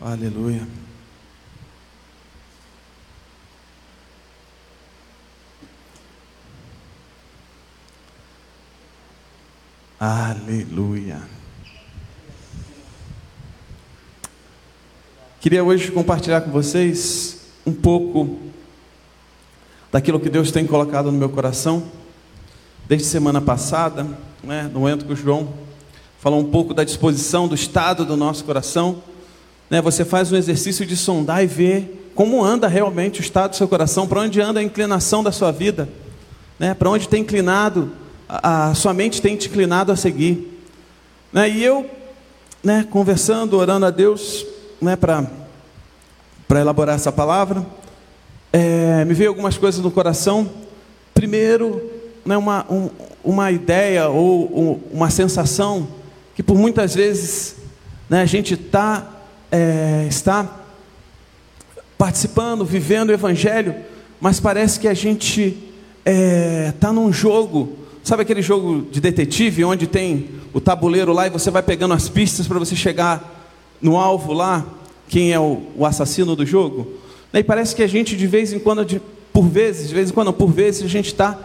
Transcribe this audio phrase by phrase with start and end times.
[0.00, 0.68] Aleluia.
[9.98, 11.22] Aleluia.
[15.40, 18.38] Queria hoje compartilhar com vocês um pouco
[19.90, 21.90] daquilo que Deus tem colocado no meu coração.
[22.86, 24.06] Desde semana passada,
[24.44, 25.54] né, no momento que o João
[26.18, 29.02] falou um pouco da disposição do estado do nosso coração.
[29.68, 33.56] Né, você faz um exercício de sondar e ver como anda realmente o estado do
[33.56, 35.88] seu coração, para onde anda a inclinação da sua vida,
[36.58, 37.92] né, para onde tem inclinado
[38.28, 40.60] a, a sua mente tem te inclinado a seguir.
[41.32, 41.48] Né?
[41.48, 41.88] E eu,
[42.62, 44.46] né, conversando, orando a Deus
[44.80, 45.26] né, para
[46.50, 47.64] elaborar essa palavra,
[48.52, 50.48] é, me veio algumas coisas no coração.
[51.14, 51.90] Primeiro,
[52.24, 52.90] né, uma, um,
[53.22, 55.88] uma ideia ou um, uma sensação
[56.34, 57.56] que por muitas vezes
[58.08, 59.06] né, a gente tá,
[59.50, 60.64] é, está
[61.96, 63.74] participando, vivendo o Evangelho,
[64.20, 65.62] mas parece que a gente está
[66.04, 71.30] é, tá num jogo Sabe aquele jogo de detetive onde tem o tabuleiro lá e
[71.30, 73.50] você vai pegando as pistas para você chegar
[73.82, 74.64] no alvo lá,
[75.08, 76.86] quem é o, o assassino do jogo?
[77.34, 79.02] E parece que a gente de vez em quando, de,
[79.32, 81.36] por vezes, de vez em quando, por vezes a gente está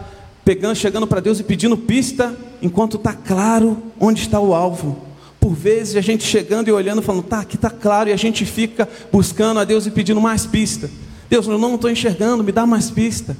[0.44, 4.96] pegando, chegando para Deus e pedindo pista, enquanto está claro onde está o alvo.
[5.42, 8.46] Por vezes a gente chegando e olhando, falando, tá, aqui está claro, e a gente
[8.46, 10.88] fica buscando a Deus e pedindo mais pista.
[11.28, 13.36] Deus, eu não estou enxergando, me dá mais pista.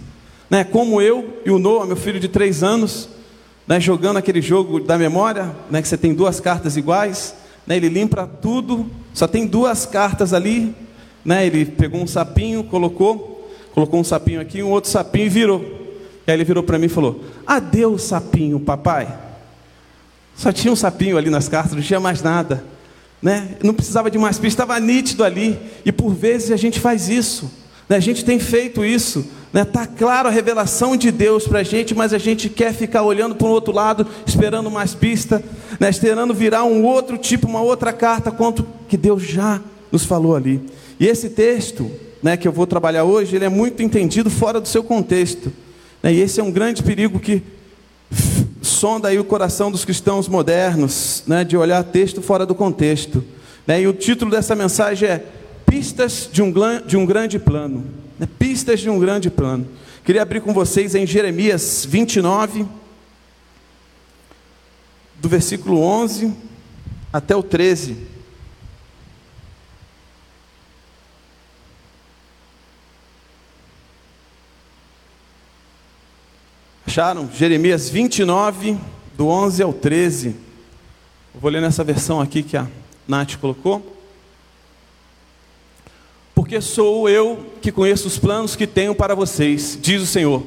[0.51, 0.65] Né?
[0.65, 3.09] Como eu e o Noah, meu filho de três anos,
[3.69, 7.89] né, jogando aquele jogo da memória, né, que você tem duas cartas iguais, né, ele
[7.89, 10.75] limpa tudo, só tem duas cartas ali,
[11.25, 15.61] né, ele pegou um sapinho, colocou, colocou um sapinho aqui, um outro sapinho e virou.
[16.27, 19.32] E aí ele virou para mim e falou: Adeus, sapinho, papai.
[20.37, 22.65] Só tinha um sapinho ali nas cartas, não tinha mais nada.
[23.21, 23.57] Né?
[23.63, 25.59] Não precisava de mais pista, estava nítido ali.
[25.85, 27.51] E por vezes a gente faz isso.
[27.89, 27.97] Né?
[27.97, 29.21] A gente tem feito isso.
[29.47, 29.65] Está né?
[29.65, 33.35] Tá claro a revelação de Deus para a gente, mas a gente quer ficar olhando
[33.35, 35.43] para o outro lado, esperando mais pista,
[35.79, 35.91] né?
[35.91, 39.61] esperando virar um outro tipo, uma outra carta, quanto que Deus já
[39.93, 40.61] nos falou ali.
[40.99, 41.91] E esse texto
[42.23, 45.53] né, que eu vou trabalhar hoje, ele é muito entendido fora do seu contexto.
[46.03, 46.15] Né?
[46.15, 47.43] E esse é um grande perigo que
[48.63, 53.23] sonda aí o coração dos cristãos modernos, né, de olhar texto fora do contexto.
[53.67, 53.83] Né?
[53.83, 55.25] E o título dessa mensagem é
[55.67, 56.53] pistas de um,
[56.87, 57.85] de um grande plano.
[58.19, 58.29] Né?
[58.39, 59.67] Pistas de um grande plano.
[60.05, 62.67] Queria abrir com vocês em Jeremias 29,
[65.21, 66.33] do versículo 11
[67.13, 67.97] até o 13.
[76.93, 77.27] Acharam?
[77.35, 78.77] Jeremias 29,
[79.17, 80.37] do 11 ao 13.
[81.35, 82.67] Eu vou ler nessa versão aqui que a
[83.09, 83.97] Nath colocou.
[86.35, 90.45] Porque sou eu que conheço os planos que tenho para vocês, diz o Senhor.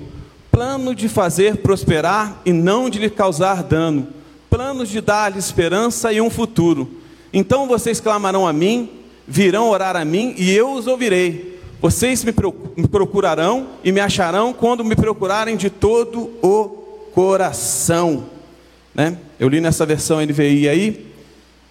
[0.51, 4.07] Plano de fazer prosperar e não de lhe causar dano.
[4.47, 7.01] Planos de dar-lhe esperança e um futuro.
[7.33, 8.87] Então vocês clamarão a mim,
[9.27, 11.54] virão orar a mim e eu os ouvirei.
[11.85, 12.33] Vocês me
[12.87, 16.65] procurarão e me acharão quando me procurarem de todo o
[17.13, 18.25] coração.
[18.95, 19.15] Né?
[19.39, 21.13] Eu li nessa versão NVI aí.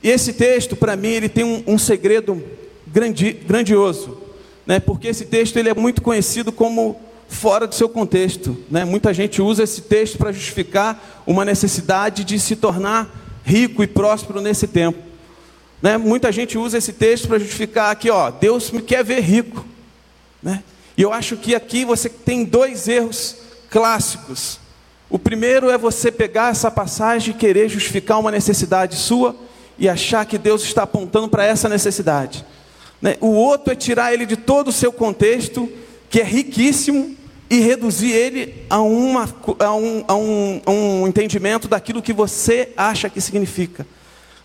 [0.00, 2.40] E esse texto, para mim, ele tem um, um segredo
[2.86, 4.16] grandi, grandioso,
[4.64, 4.78] né?
[4.78, 6.94] porque esse texto ele é muito conhecido como
[7.26, 8.56] fora do seu contexto.
[8.70, 8.84] Né?
[8.84, 14.40] Muita gente usa esse texto para justificar uma necessidade de se tornar rico e próspero
[14.40, 15.00] nesse tempo.
[15.82, 15.98] Né?
[15.98, 19.73] Muita gente usa esse texto para justificar aqui, ó, Deus me quer ver rico.
[20.44, 20.62] Né?
[20.96, 23.36] E eu acho que aqui você tem dois erros
[23.70, 24.60] clássicos.
[25.08, 29.34] O primeiro é você pegar essa passagem e querer justificar uma necessidade sua
[29.78, 32.44] e achar que Deus está apontando para essa necessidade.
[33.00, 33.16] Né?
[33.20, 35.68] O outro é tirar ele de todo o seu contexto,
[36.10, 37.16] que é riquíssimo,
[37.50, 39.28] e reduzir ele a, uma,
[39.58, 43.86] a, um, a, um, a um entendimento daquilo que você acha que significa.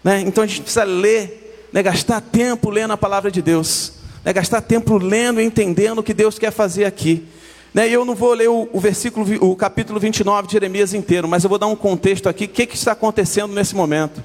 [0.04, 0.22] Né?
[0.22, 1.82] Então a gente precisa ler, né?
[1.82, 3.94] gastar tempo lendo a palavra de Deus,
[4.30, 4.34] né?
[4.34, 7.26] gastar tempo lendo e entendendo o que Deus quer fazer aqui.
[7.74, 7.90] Né?
[7.90, 11.50] E eu não vou ler o, versículo, o capítulo 29 de Jeremias inteiro, mas eu
[11.50, 14.24] vou dar um contexto aqui, o que, que está acontecendo nesse momento.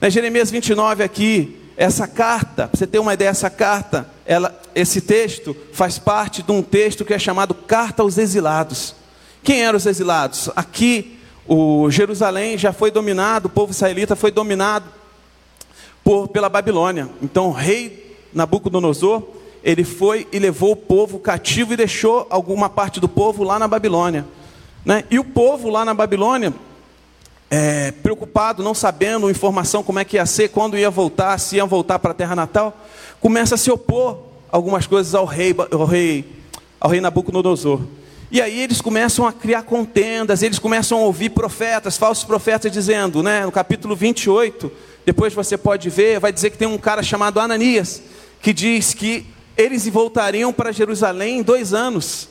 [0.00, 0.08] Né?
[0.08, 5.54] Jeremias 29 aqui, essa carta, para você ter uma ideia, essa carta, ela, esse texto
[5.70, 8.94] faz parte de um texto que é chamado Carta aos Exilados.
[9.42, 10.48] Quem eram os exilados?
[10.56, 14.86] Aqui, o Jerusalém já foi dominado, o povo israelita foi dominado
[16.02, 17.10] por, pela Babilônia.
[17.22, 19.22] Então, o rei Nabucodonosor,
[19.62, 23.66] ele foi e levou o povo cativo e deixou alguma parte do povo lá na
[23.66, 24.24] Babilônia.
[24.84, 25.04] Né?
[25.10, 26.54] E o povo lá na Babilônia,
[27.50, 31.64] é, preocupado, não sabendo informação como é que ia ser, quando ia voltar, se ia
[31.64, 32.76] voltar para a terra natal,
[33.20, 34.18] começa a se opor
[34.50, 36.24] algumas coisas ao rei, ao rei,
[36.80, 37.80] ao rei Nabucodonosor.
[38.30, 43.22] E aí eles começam a criar contendas, eles começam a ouvir profetas, falsos profetas dizendo,
[43.22, 44.70] né, no capítulo 28,
[45.04, 48.02] depois você pode ver, vai dizer que tem um cara chamado Ananias,
[48.46, 49.26] que diz que
[49.56, 52.28] eles voltariam para Jerusalém em dois anos.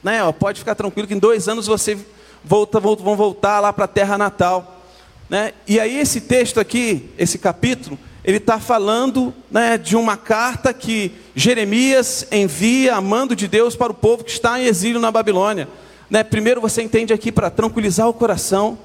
[0.00, 1.98] Né, ó, pode ficar tranquilo que em dois anos você
[2.44, 4.84] volta, vão voltar lá para a terra natal.
[5.28, 5.54] Né?
[5.66, 11.10] E aí esse texto aqui, esse capítulo, ele está falando né, de uma carta que
[11.34, 15.66] Jeremias envia a mando de Deus para o povo que está em exílio na Babilônia.
[16.08, 18.78] Né, primeiro você entende aqui para tranquilizar o coração.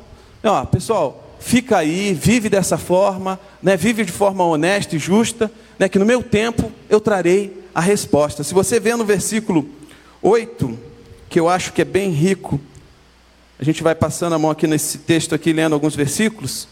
[0.44, 5.52] Ó, pessoal, fica aí, vive dessa forma, né, vive de forma honesta e justa,
[5.82, 8.44] né, que no meu tempo eu trarei a resposta.
[8.44, 9.68] Se você vê no versículo
[10.22, 10.78] 8,
[11.28, 12.62] que eu acho que é bem rico,
[13.60, 16.68] a gente vai passando a mão aqui nesse texto aqui, lendo alguns versículos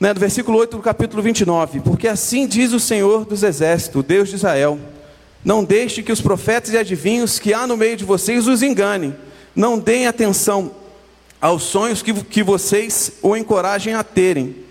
[0.00, 1.80] né, do versículo 8 do capítulo 29.
[1.80, 4.78] Porque assim diz o Senhor dos Exércitos, Deus de Israel:
[5.44, 9.14] Não deixe que os profetas e adivinhos que há no meio de vocês os enganem.
[9.54, 10.70] Não deem atenção
[11.38, 14.67] aos sonhos que, que vocês o encorajem a terem.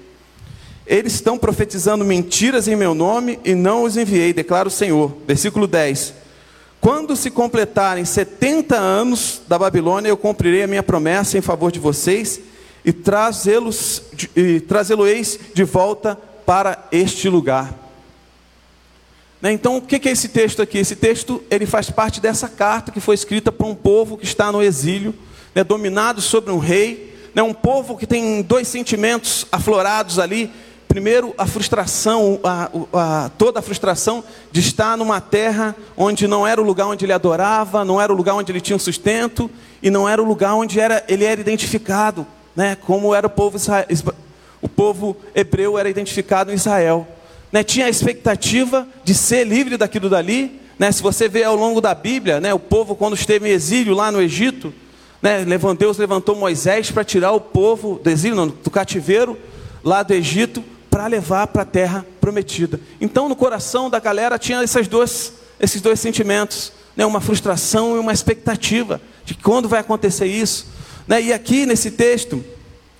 [0.87, 5.15] Eles estão profetizando mentiras em meu nome e não os enviei, declara o Senhor.
[5.27, 6.13] Versículo 10.
[6.79, 11.79] Quando se completarem 70 anos da Babilônia, eu cumprirei a minha promessa em favor de
[11.79, 12.39] vocês
[12.85, 14.03] e trazê-los
[14.33, 17.73] e trazê-lo-eis de volta para este lugar.
[19.41, 20.77] Né, então, o que é esse texto aqui?
[20.77, 24.51] Esse texto ele faz parte dessa carta que foi escrita para um povo que está
[24.51, 25.13] no exílio,
[25.53, 30.49] né, dominado sobre um rei, né, um povo que tem dois sentimentos aflorados ali.
[30.87, 36.61] Primeiro, a frustração, a, a, toda a frustração de estar numa terra onde não era
[36.61, 39.49] o lugar onde ele adorava, não era o lugar onde ele tinha sustento,
[39.83, 42.25] e não era o lugar onde era, ele era identificado
[42.57, 43.59] né, como era o povo,
[44.59, 47.07] o povo hebreu era identificado em Israel.
[47.51, 50.59] Né, tinha a expectativa de ser livre daquilo dali.
[50.79, 53.93] Né, se você vê ao longo da Bíblia, né, o povo quando esteve em exílio
[53.93, 54.73] lá no Egito,
[55.21, 55.45] né,
[55.77, 59.37] Deus levantou Moisés para tirar o povo do exílio, não, do cativeiro
[59.83, 60.63] lá do Egito,
[60.97, 62.79] para levar para a terra prometida.
[62.99, 67.99] Então no coração da galera tinha essas duas, esses dois sentimentos, né, uma frustração e
[67.99, 70.65] uma expectativa de quando vai acontecer isso.
[71.07, 71.21] Né?
[71.21, 72.43] E aqui nesse texto,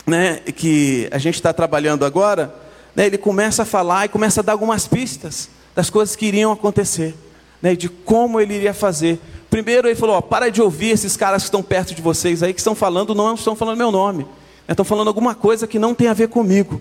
[0.05, 2.53] né, que a gente está trabalhando agora,
[2.95, 6.51] né, ele começa a falar e começa a dar algumas pistas das coisas que iriam
[6.51, 7.15] acontecer,
[7.59, 9.19] né, de como ele iria fazer.
[9.49, 12.53] Primeiro ele falou: ó, para de ouvir esses caras que estão perto de vocês aí,
[12.53, 14.21] que estão falando, não estão falando meu nome,
[14.67, 16.79] né, estão falando alguma coisa que não tem a ver comigo.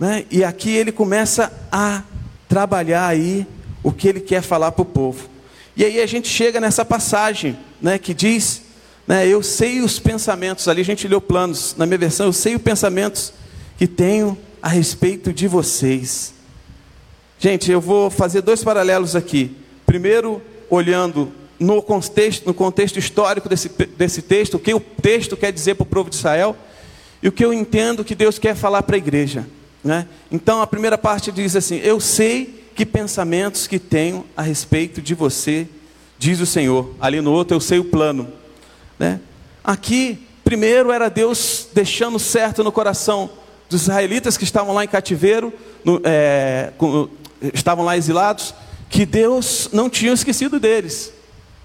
[0.00, 0.24] Né?
[0.30, 2.02] E aqui ele começa a
[2.48, 3.46] trabalhar aí
[3.82, 5.28] o que ele quer falar para o povo.
[5.76, 8.62] E aí a gente chega nessa passagem né, que diz
[9.06, 12.54] né, eu sei os pensamentos, ali a gente leu planos, na minha versão, eu sei
[12.56, 13.32] os pensamentos
[13.76, 16.32] que tenho a respeito de vocês.
[17.38, 19.56] Gente, eu vou fazer dois paralelos aqui.
[19.84, 25.52] Primeiro, olhando no contexto, no contexto histórico desse, desse texto, o que o texto quer
[25.52, 26.56] dizer para o povo de Israel,
[27.22, 29.46] e o que eu entendo que Deus quer falar para a igreja.
[29.82, 30.06] Né?
[30.30, 35.14] Então, a primeira parte diz assim: Eu sei que pensamentos que tenho a respeito de
[35.14, 35.66] você,
[36.18, 36.94] diz o Senhor.
[37.00, 38.28] Ali no outro, eu sei o plano.
[38.98, 39.20] Né?
[39.64, 43.30] Aqui, primeiro era Deus deixando certo no coração
[43.68, 45.52] dos israelitas que estavam lá em cativeiro,
[45.84, 47.08] no, é, com,
[47.54, 48.54] estavam lá exilados,
[48.88, 51.12] que Deus não tinha esquecido deles,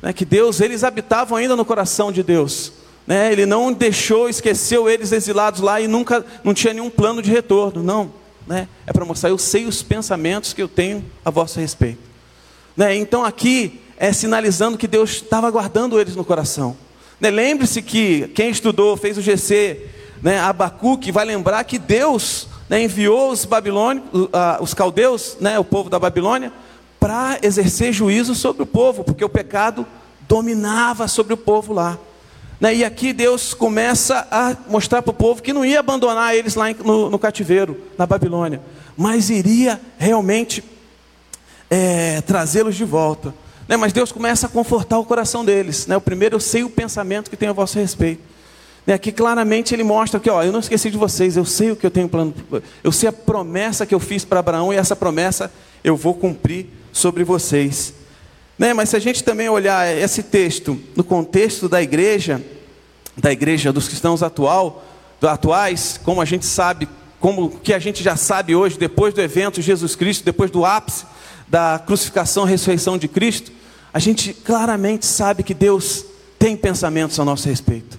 [0.02, 0.14] né?
[0.14, 2.72] que Deus, eles habitavam ainda no coração de Deus.
[3.06, 3.32] Né?
[3.32, 7.84] Ele não deixou, esqueceu eles exilados lá e nunca, não tinha nenhum plano de retorno,
[7.84, 8.12] não.
[8.48, 8.68] Né?
[8.86, 12.00] É para mostrar, eu sei os pensamentos que eu tenho a vosso respeito.
[12.76, 12.96] Né?
[12.96, 16.76] Então aqui é sinalizando que Deus estava guardando eles no coração.
[17.20, 19.88] Né, lembre-se que quem estudou, fez o GC,
[20.22, 24.30] né, Abacuque, vai lembrar que Deus né, enviou os babilônicos, uh,
[24.62, 26.52] os caldeus, né, o povo da Babilônia,
[27.00, 29.86] para exercer juízo sobre o povo, porque o pecado
[30.28, 31.98] dominava sobre o povo lá.
[32.60, 36.56] Né, e aqui Deus começa a mostrar para o povo que não ia abandonar eles
[36.56, 38.62] lá no, no cativeiro, na Babilônia,
[38.96, 40.64] mas iria realmente
[41.70, 43.34] é, trazê-los de volta.
[43.68, 45.88] Né, mas Deus começa a confortar o coração deles.
[45.88, 45.98] Né?
[45.98, 48.22] O primeiro, eu sei o pensamento que tenho a vosso respeito.
[48.86, 51.76] Né, aqui claramente ele mostra que, ó, eu não esqueci de vocês, eu sei o
[51.76, 52.34] que eu tenho plano,
[52.84, 55.52] eu sei a promessa que eu fiz para Abraão e essa promessa
[55.84, 57.94] eu vou cumprir sobre vocês.
[58.58, 62.42] Né, mas se a gente também olhar esse texto no contexto da igreja,
[63.18, 64.84] da igreja dos cristãos atual,
[65.22, 66.88] atuais, como a gente sabe,
[67.20, 71.06] como que a gente já sabe hoje, depois do evento Jesus Cristo, depois do ápice
[71.48, 73.52] da crucificação e ressurreição de Cristo,
[73.94, 76.06] a gente claramente sabe que Deus
[76.40, 77.98] tem pensamentos a nosso respeito.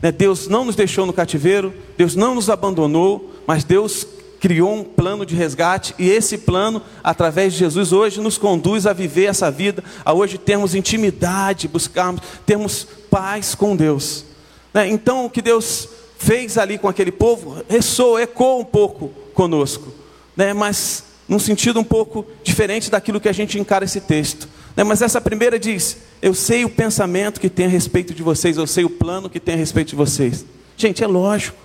[0.00, 0.12] Né?
[0.12, 4.06] Deus não nos deixou no cativeiro, Deus não nos abandonou, mas Deus
[4.40, 8.92] criou um plano de resgate e esse plano, através de Jesus, hoje nos conduz a
[8.92, 14.24] viver essa vida, a hoje termos intimidade, buscarmos, termos paz com Deus.
[14.72, 14.88] Né?
[14.88, 15.88] Então, o que Deus
[16.18, 19.92] fez ali com aquele povo ressoa, ecoa um pouco conosco,
[20.36, 20.52] né?
[20.52, 24.48] mas num sentido um pouco diferente daquilo que a gente encara esse texto.
[24.76, 24.84] Né?
[24.84, 28.66] Mas essa primeira diz: Eu sei o pensamento que tem a respeito de vocês, eu
[28.66, 30.44] sei o plano que tem a respeito de vocês.
[30.76, 31.58] Gente, é lógico,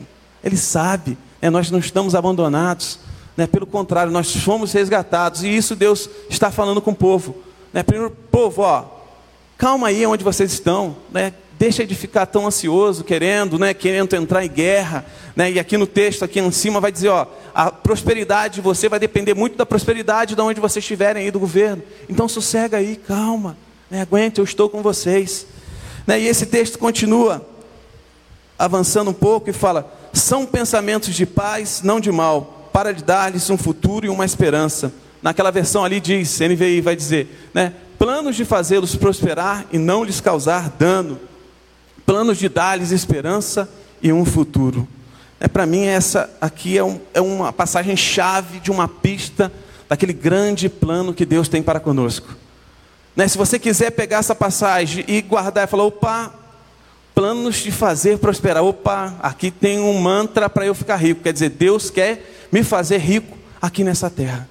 [0.44, 1.50] Ele sabe, né?
[1.50, 3.00] nós não estamos abandonados,
[3.36, 3.48] né?
[3.48, 7.36] pelo contrário, nós fomos resgatados, e isso Deus está falando com o povo.
[7.74, 7.84] Né?
[7.84, 8.86] Primeiro, povo, ó,
[9.58, 11.34] calma aí onde vocês estão, né?
[11.62, 15.06] deixa de ficar tão ansioso, querendo, né, querendo entrar em guerra,
[15.36, 18.90] né, e aqui no texto, aqui em cima, vai dizer, ó, a prosperidade de você
[18.90, 22.96] vai depender muito da prosperidade de onde vocês estiverem aí do governo, então sossega aí,
[22.96, 23.56] calma,
[23.92, 25.46] né, aguente, eu estou com vocês,
[26.08, 27.48] né, e esse texto continua,
[28.58, 33.50] avançando um pouco e fala, são pensamentos de paz, não de mal, para lhe dar-lhes
[33.50, 38.46] um futuro e uma esperança, naquela versão ali diz, NVI vai dizer, né, planos de
[38.46, 41.20] fazê-los prosperar e não lhes causar dano,
[42.06, 43.70] planos de dar-lhes esperança
[44.01, 44.88] e um futuro.
[45.39, 49.51] É, Para mim, essa aqui é, um, é uma passagem chave de uma pista
[49.88, 52.36] daquele grande plano que Deus tem para conosco.
[53.15, 53.27] Né?
[53.27, 56.34] Se você quiser pegar essa passagem e guardar e falar, opa,
[57.13, 61.22] planos de fazer prosperar, opa, aqui tem um mantra para eu ficar rico.
[61.22, 64.50] Quer dizer, Deus quer me fazer rico aqui nessa terra.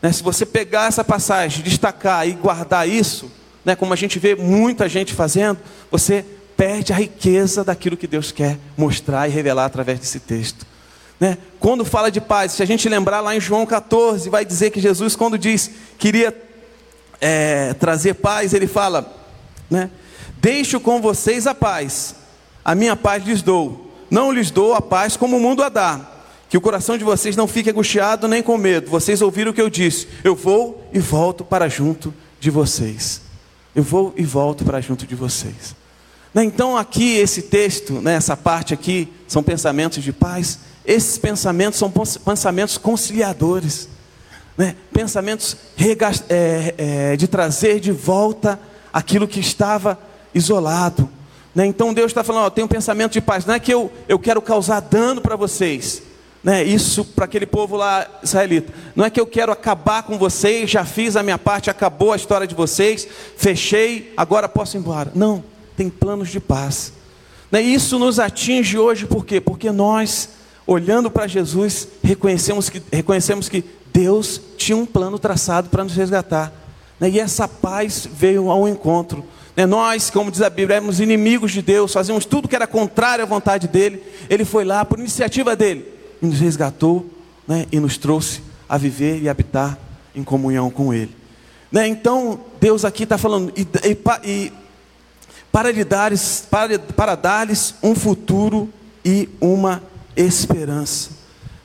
[0.00, 0.12] Né?
[0.12, 3.30] Se você pegar essa passagem, destacar e guardar isso,
[3.64, 5.58] né, como a gente vê muita gente fazendo,
[5.90, 6.24] você
[6.56, 10.64] perde a riqueza daquilo que Deus quer mostrar e revelar através desse texto.
[11.18, 11.36] Né?
[11.58, 14.80] Quando fala de paz, se a gente lembrar lá em João 14, vai dizer que
[14.80, 16.34] Jesus, quando diz queria
[17.20, 19.12] é, trazer paz, ele fala:
[19.70, 19.90] né?
[20.46, 22.14] Deixo com vocês a paz,
[22.64, 26.00] a minha paz lhes dou, não lhes dou a paz como o mundo a dá.
[26.48, 28.88] Que o coração de vocês não fique angustiado nem com medo.
[28.88, 30.06] Vocês ouviram o que eu disse.
[30.22, 33.22] Eu vou e volto para junto de vocês.
[33.74, 35.74] Eu vou e volto para junto de vocês.
[36.32, 40.60] Né, então, aqui, esse texto, né, essa parte aqui, são pensamentos de paz.
[40.84, 41.92] Esses pensamentos são
[42.24, 43.88] pensamentos conciliadores,
[44.56, 44.76] né?
[44.92, 45.56] pensamentos
[46.28, 48.60] é, é, de trazer de volta
[48.92, 50.05] aquilo que estava
[50.36, 51.08] isolado.
[51.54, 51.66] Né?
[51.66, 54.18] Então, Deus está falando: ó, tem um pensamento de paz, não é que eu, eu
[54.18, 56.02] quero causar dano para vocês.
[56.44, 58.72] Né, isso para aquele povo lá israelita.
[58.94, 62.16] Não é que eu quero acabar com vocês, já fiz a minha parte, acabou a
[62.16, 65.10] história de vocês, fechei, agora posso ir embora.
[65.12, 65.42] Não
[65.76, 66.92] tem planos de paz.
[67.50, 67.60] Né?
[67.60, 69.40] Isso nos atinge hoje por quê?
[69.40, 70.28] Porque nós,
[70.64, 76.52] olhando para Jesus, reconhecemos que, reconhecemos que Deus tinha um plano traçado para nos resgatar.
[77.00, 77.10] Né?
[77.10, 79.24] E essa paz veio ao encontro.
[79.56, 79.64] Né?
[79.64, 83.26] Nós, como diz a Bíblia, éramos inimigos de Deus, fazíamos tudo que era contrário à
[83.26, 84.02] vontade dele.
[84.28, 85.86] Ele foi lá, por iniciativa dele,
[86.20, 87.08] e nos resgatou
[87.48, 87.66] né?
[87.72, 89.78] e nos trouxe a viver e habitar
[90.14, 91.14] em comunhão com ele.
[91.72, 91.88] Né?
[91.88, 94.52] Então, Deus aqui está falando, e, e, e
[95.50, 96.12] para, lhe dar,
[96.50, 98.68] para, para dar-lhes um futuro
[99.04, 99.82] e uma
[100.16, 101.10] esperança.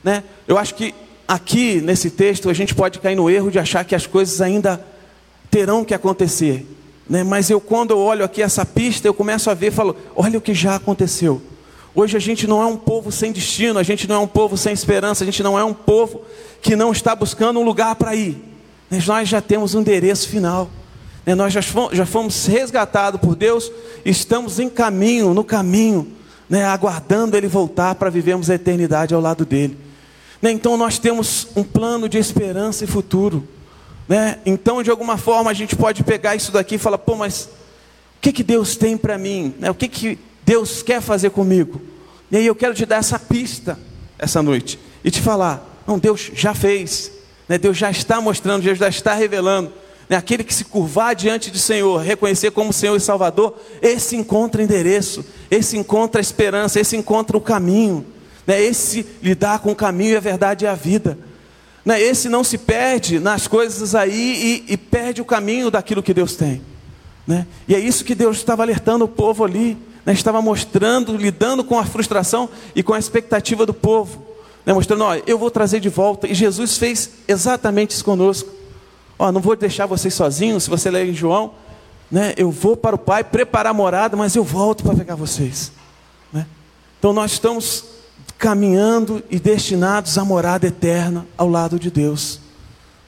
[0.03, 0.23] Né?
[0.47, 0.93] Eu acho que
[1.27, 4.83] aqui nesse texto a gente pode cair no erro de achar que as coisas ainda
[5.49, 6.65] terão que acontecer.
[7.11, 7.25] Né?
[7.25, 10.37] Mas eu, quando eu olho aqui essa pista, eu começo a ver e falo: olha
[10.37, 11.41] o que já aconteceu.
[11.93, 14.55] Hoje a gente não é um povo sem destino, a gente não é um povo
[14.55, 16.21] sem esperança, a gente não é um povo
[16.61, 18.41] que não está buscando um lugar para ir.
[18.89, 20.69] Mas nós já temos um endereço final.
[21.25, 23.69] Né, nós já fomos resgatados por Deus,
[24.05, 26.07] estamos em caminho, no caminho,
[26.49, 29.77] né, aguardando Ele voltar para vivermos a eternidade ao lado dele.
[30.41, 33.45] Né, então nós temos um plano de esperança e futuro.
[34.45, 37.45] Então, de alguma forma, a gente pode pegar isso daqui e falar: pô, mas
[38.17, 39.53] o que, que Deus tem para mim?
[39.69, 41.81] O que, que Deus quer fazer comigo?
[42.31, 43.77] E aí eu quero te dar essa pista
[44.17, 47.11] essa noite e te falar: não, Deus já fez,
[47.59, 49.71] Deus já está mostrando, Deus já está revelando
[50.11, 54.61] né, aquele que se curvar diante do Senhor, reconhecer como Senhor e Salvador, esse encontra
[54.61, 58.05] endereço, esse encontra esperança, esse encontra o caminho,
[58.45, 61.17] né, esse lidar com o caminho e a verdade e a vida.
[61.83, 66.13] Né, esse não se perde nas coisas aí e, e perde o caminho daquilo que
[66.13, 66.61] Deus tem.
[67.25, 67.47] Né?
[67.67, 71.79] E é isso que Deus estava alertando o povo ali, né, estava mostrando, lidando com
[71.79, 74.23] a frustração e com a expectativa do povo,
[74.65, 76.27] né, mostrando: ó, eu vou trazer de volta.
[76.27, 78.49] E Jesus fez exatamente isso conosco.
[79.17, 81.53] Ó, não vou deixar vocês sozinhos, se você ler em João,
[82.11, 82.33] né?
[82.35, 85.71] Eu vou para o Pai preparar a morada, mas eu volto para pegar vocês.
[86.33, 86.45] Né?
[86.99, 87.85] Então nós estamos
[88.41, 92.39] caminhando e destinados à morada eterna ao lado de Deus.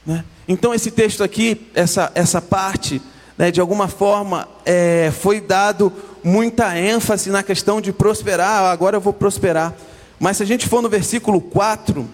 [0.06, 0.24] Né?
[0.46, 3.02] Então esse texto aqui, essa, essa parte
[3.36, 3.50] Né?
[3.50, 9.00] De alguma forma, é, foi dado muita ênfase na questão de prosperar, ah, agora eu
[9.00, 9.74] vou prosperar.
[10.20, 12.08] Mas se a gente for no versículo 4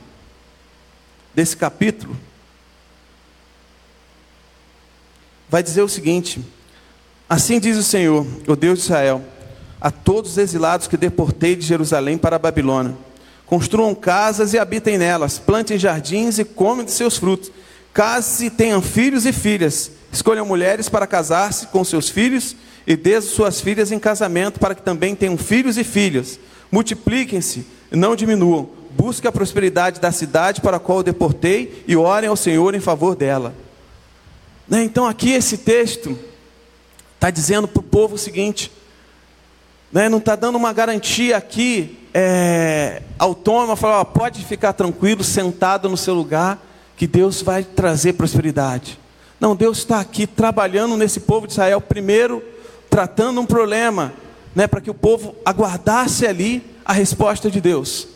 [1.34, 2.16] desse capítulo,
[5.46, 6.42] vai dizer o seguinte:
[7.28, 9.22] Assim diz o Senhor, o Deus de Israel,
[9.78, 12.96] a todos os exilados que deportei de Jerusalém para a Babilônia:
[13.50, 17.50] construam casas e habitem nelas, plantem jardins e comem de seus frutos,
[17.92, 22.54] case e tenham filhos e filhas, escolham mulheres para casar-se com seus filhos
[22.86, 26.38] e dê suas filhas em casamento para que também tenham filhos e filhas.
[26.70, 28.70] Multipliquem-se não diminuam.
[28.90, 32.80] Busque a prosperidade da cidade para a qual eu deportei e orem ao Senhor em
[32.80, 33.52] favor dela.
[34.68, 36.16] Né, então, aqui esse texto
[37.16, 38.70] está dizendo para o povo o seguinte:
[39.92, 45.96] né, não está dando uma garantia aqui é, autônoma, falar, pode ficar tranquilo, sentado no
[45.96, 46.58] seu lugar,
[46.96, 48.98] que Deus vai trazer prosperidade.
[49.38, 52.42] Não, Deus está aqui trabalhando nesse povo de Israel, primeiro
[52.88, 54.12] tratando um problema,
[54.54, 58.08] né, para que o povo aguardasse ali a resposta de Deus.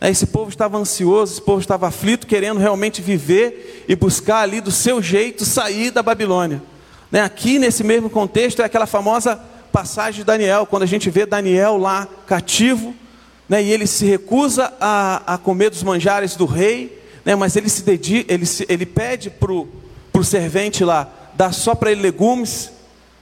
[0.00, 4.60] Né, esse povo estava ansioso, esse povo estava aflito, querendo realmente viver e buscar ali
[4.60, 6.62] do seu jeito sair da Babilônia.
[7.10, 11.24] Né, aqui nesse mesmo contexto é aquela famosa passagem de Daniel, quando a gente vê
[11.24, 12.94] Daniel lá cativo,
[13.48, 17.68] né, e ele se recusa a, a comer dos manjares do rei, né, mas ele
[17.68, 22.70] se dedica, ele, se, ele pede para o servente lá, dar só para ele legumes,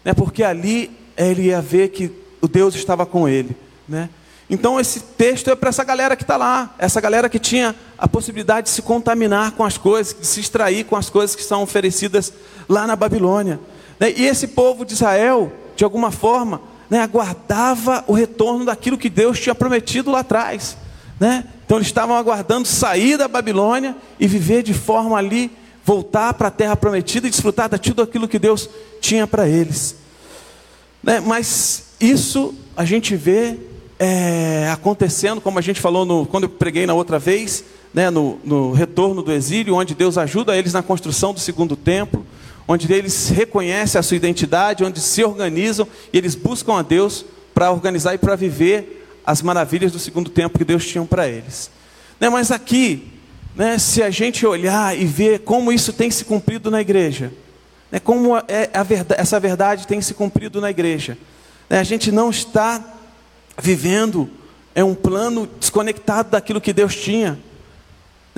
[0.05, 3.57] né, porque ali ele ia ver que o Deus estava com ele.
[3.89, 4.09] Né?
[4.51, 8.09] Então esse texto é para essa galera que está lá, essa galera que tinha a
[8.09, 11.63] possibilidade de se contaminar com as coisas, de se extrair com as coisas que são
[11.63, 12.33] oferecidas
[12.69, 13.61] lá na Babilônia.
[14.01, 14.13] Né?
[14.17, 19.39] E esse povo de Israel, de alguma forma, né, aguardava o retorno daquilo que Deus
[19.39, 20.77] tinha prometido lá atrás.
[21.21, 21.45] Né?
[21.65, 25.53] Então eles estavam aguardando sair da Babilônia e viver de forma ali,
[25.85, 28.69] voltar para a terra prometida e desfrutar de tudo aquilo que Deus
[29.01, 29.95] tinha para eles.
[31.01, 31.21] Né?
[31.21, 33.57] Mas isso a gente vê
[34.01, 37.63] é, acontecendo, como a gente falou no, quando eu preguei na outra vez,
[37.95, 42.27] né, no, no retorno do exílio, onde Deus ajuda eles na construção do segundo templo,
[42.69, 47.73] onde eles reconhecem a sua identidade, onde se organizam e eles buscam a Deus para
[47.73, 51.71] organizar e para viver as maravilhas do segundo tempo que Deus tinha para eles.
[52.21, 53.11] Né, mas aqui,
[53.57, 57.33] né, se a gente olhar e ver como isso tem se cumprido na igreja,
[57.91, 61.17] né, como é verdade, essa verdade tem se cumprido na igreja.
[61.71, 62.85] Né, a gente não está
[63.61, 64.31] vivendo
[64.75, 67.37] é um plano desconectado daquilo que Deus tinha.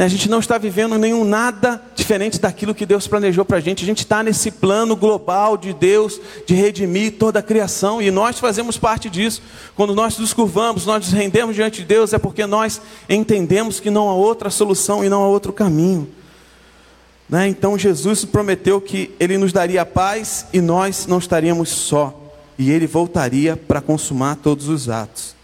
[0.01, 3.61] Né, a gente não está vivendo nenhum nada diferente daquilo que Deus planejou para a
[3.61, 3.85] gente.
[3.85, 8.41] A gente está nesse plano global de Deus, de redimir toda a criação, e nós
[8.41, 9.43] fazemos parte disso.
[9.77, 13.91] Quando nós nos curvamos, nós nos rendemos diante de Deus, é porque nós entendemos que
[13.91, 16.09] não há outra solução e não há outro caminho.
[17.29, 17.49] Né?
[17.49, 22.19] Então Jesus prometeu que Ele nos daria paz e nós não estaríamos só.
[22.59, 25.39] E Ele voltaria para consumar todos os atos.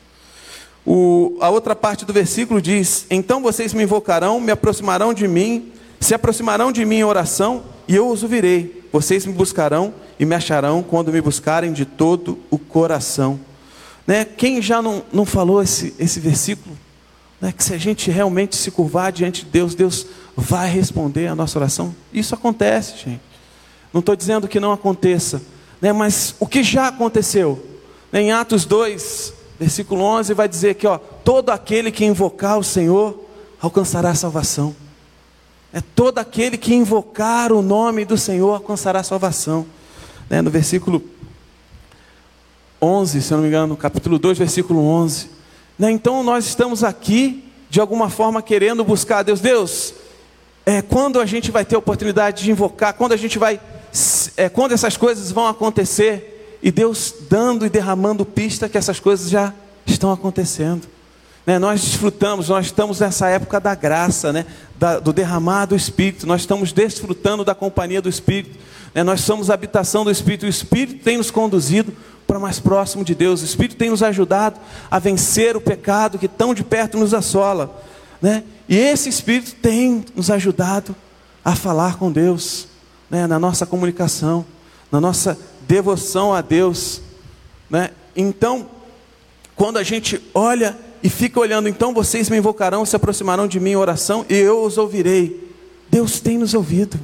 [0.87, 5.73] O, a outra parte do versículo diz: Então vocês me invocarão, me aproximarão de mim,
[5.99, 8.87] se aproximarão de mim em oração, e eu os ouvirei.
[8.93, 13.39] Vocês me buscarão e me acharão quando me buscarem de todo o coração.
[14.07, 14.25] Né?
[14.25, 16.77] Quem já não, não falou esse, esse versículo?
[17.41, 17.53] Né?
[17.53, 21.59] Que se a gente realmente se curvar diante de Deus, Deus vai responder a nossa
[21.59, 21.95] oração.
[22.13, 23.21] Isso acontece, gente.
[23.93, 25.43] Não estou dizendo que não aconteça,
[25.81, 25.93] né?
[25.93, 27.65] mas o que já aconteceu?
[28.13, 28.23] Né?
[28.23, 33.19] Em Atos 2, versículo 11, vai dizer que ó, todo aquele que invocar o Senhor
[33.61, 34.75] alcançará a salvação.
[35.73, 39.67] É todo aquele que invocar o nome do Senhor alcançará a salvação.
[40.29, 40.41] Né?
[40.41, 41.03] No versículo
[42.81, 45.31] 11, se eu não me engano, capítulo 2, versículo 11.
[45.79, 45.91] Né?
[45.91, 49.41] Então nós estamos aqui, de alguma forma, querendo buscar a Deus.
[49.41, 49.95] Deus,
[50.65, 53.61] é, quando a gente vai ter oportunidade de invocar, quando a gente vai,
[54.37, 56.36] é, quando essas coisas vão acontecer,
[56.67, 59.55] e Deus dando e derramando pista que essas coisas já
[59.87, 60.89] estão acontecendo.
[61.47, 61.61] Né?
[61.61, 64.45] Nós desfrutamos, nós estamos nessa época da graça, né?
[64.77, 68.59] Da, do derramar do Espírito, nós estamos desfrutando da companhia do Espírito,
[68.93, 69.05] né?
[69.05, 71.93] nós somos a habitação do Espírito, o Espírito tem nos conduzido
[72.27, 73.43] para mais próximo de Deus.
[73.43, 74.59] O Espírito tem nos ajudado
[74.91, 77.81] a vencer o pecado que tão de perto nos assola,
[78.21, 78.43] né?
[78.69, 80.97] E esse Espírito tem nos ajudado
[81.45, 82.67] a falar com Deus,
[83.09, 83.25] né?
[83.29, 84.45] Na nossa comunicação,
[84.91, 87.01] na nossa devoção a Deus,
[87.69, 87.91] né?
[88.15, 88.69] Então,
[89.55, 93.71] quando a gente olha e fica olhando, então vocês me invocarão, se aproximarão de mim
[93.71, 95.53] em oração e eu os ouvirei.
[95.89, 96.99] Deus tem nos ouvido.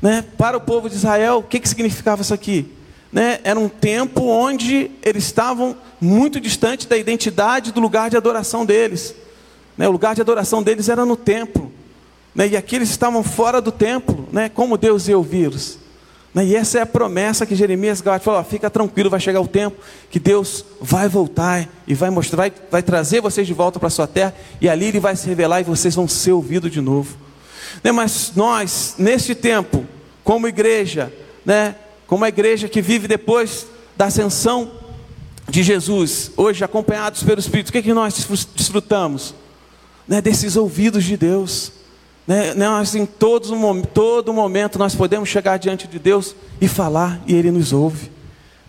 [0.00, 0.24] Né?
[0.36, 2.70] Para o povo de Israel, o que, que significava isso aqui?
[3.12, 8.64] né, era um tempo onde eles estavam muito distante da identidade do lugar de adoração
[8.64, 9.14] deles.
[9.76, 11.72] Né, o lugar de adoração deles era no templo.
[12.34, 14.28] Né, e aqui eles estavam fora do templo.
[14.30, 15.78] Né, como Deus ia ouvi-los?
[16.38, 16.46] Né?
[16.46, 19.76] E essa é a promessa que Jeremias falou: fica tranquilo, vai chegar o tempo
[20.08, 23.90] que Deus vai voltar e vai mostrar, vai, vai trazer vocês de volta para a
[23.90, 27.16] sua terra, e ali Ele vai se revelar e vocês vão ser ouvidos de novo.
[27.82, 27.90] Né?
[27.90, 29.84] Mas nós, neste tempo,
[30.22, 31.12] como igreja,
[31.44, 31.74] né?
[32.06, 34.70] como a igreja que vive depois da ascensão
[35.48, 38.14] de Jesus, hoje acompanhados pelo Espírito, o que, é que nós
[38.54, 39.34] desfrutamos?
[40.06, 40.22] Né?
[40.22, 41.72] Desses ouvidos de Deus.
[42.28, 42.52] Né?
[42.52, 43.50] Nós, em todos,
[43.94, 48.10] todo momento, nós podemos chegar diante de Deus e falar, e Ele nos ouve.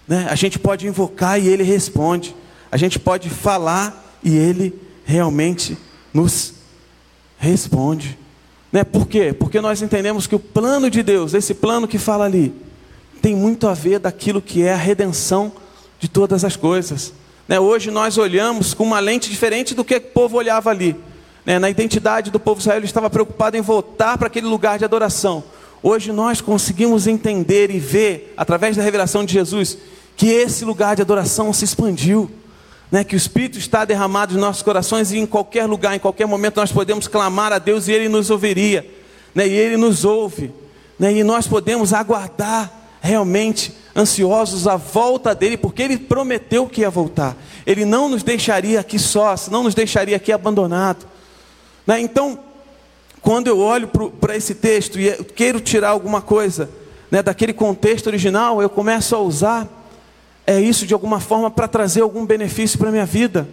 [0.08, 0.26] Né?
[0.30, 2.34] A gente pode invocar e Ele responde.
[2.72, 5.78] A gente pode falar e Ele realmente
[6.14, 6.54] nos
[7.38, 8.18] responde.
[8.72, 8.86] Né?
[8.86, 9.34] Por quê?
[9.34, 12.54] Porque nós entendemos que o plano de Deus, esse plano que fala ali,
[13.22, 15.52] tem muito a ver daquilo que é a redenção
[16.00, 17.12] de todas as coisas.
[17.46, 17.60] Né?
[17.60, 20.96] Hoje nós olhamos com uma lente diferente do que o povo olhava ali.
[21.46, 21.60] Né?
[21.60, 25.44] Na identidade do povo israelita, ele estava preocupado em voltar para aquele lugar de adoração.
[25.82, 29.78] Hoje nós conseguimos entender e ver, através da revelação de Jesus,
[30.18, 32.30] que esse lugar de adoração se expandiu.
[32.92, 36.26] Né, que o Espírito está derramado em nossos corações e em qualquer lugar, em qualquer
[36.26, 38.84] momento nós podemos clamar a Deus e Ele nos ouviria,
[39.36, 40.52] né, e Ele nos ouve,
[40.98, 46.90] né, e nós podemos aguardar realmente ansiosos a volta dele, porque Ele prometeu que ia
[46.90, 51.06] voltar, Ele não nos deixaria aqui sós, não nos deixaria aqui abandonado.
[51.90, 52.00] Né?
[52.02, 52.38] Então,
[53.20, 56.70] quando eu olho para esse texto e quero tirar alguma coisa
[57.10, 59.68] né, daquele contexto original, eu começo a usar
[60.46, 63.50] é isso de alguma forma para trazer algum benefício para a minha vida.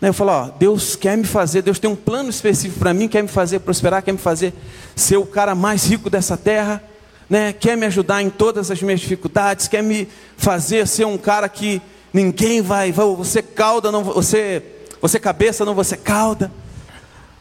[0.00, 0.08] Né?
[0.08, 3.22] Eu falo, ó, Deus quer me fazer, Deus tem um plano específico para mim, quer
[3.22, 4.52] me fazer prosperar, quer me fazer
[4.96, 6.82] ser o cara mais rico dessa terra,
[7.30, 7.52] né?
[7.52, 11.80] quer me ajudar em todas as minhas dificuldades, quer me fazer ser um cara que
[12.12, 14.60] ninguém vai, vai você cauda, não você,
[15.00, 16.50] você cabeça, não você cauda.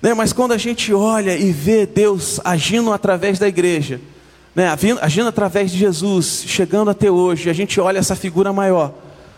[0.01, 0.13] Né?
[0.13, 3.99] Mas quando a gente olha e vê Deus agindo através da igreja,
[4.55, 4.69] né?
[5.01, 8.93] agindo através de Jesus, chegando até hoje, a gente olha essa figura maior,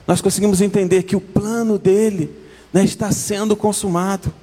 [0.06, 2.30] nós conseguimos entender que o plano dele
[2.72, 4.34] né, está sendo consumado.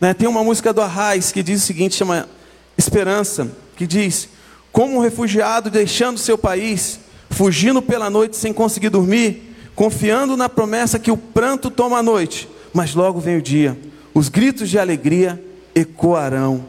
[0.00, 0.12] Né?
[0.12, 2.28] Tem uma música do Arraiz que diz o seguinte: chama
[2.76, 4.28] Esperança, que diz:
[4.72, 10.98] Como um refugiado deixando seu país, fugindo pela noite sem conseguir dormir, confiando na promessa
[10.98, 13.78] que o pranto toma a noite, mas logo vem o dia,
[14.12, 15.42] os gritos de alegria
[15.74, 16.64] ecoarão.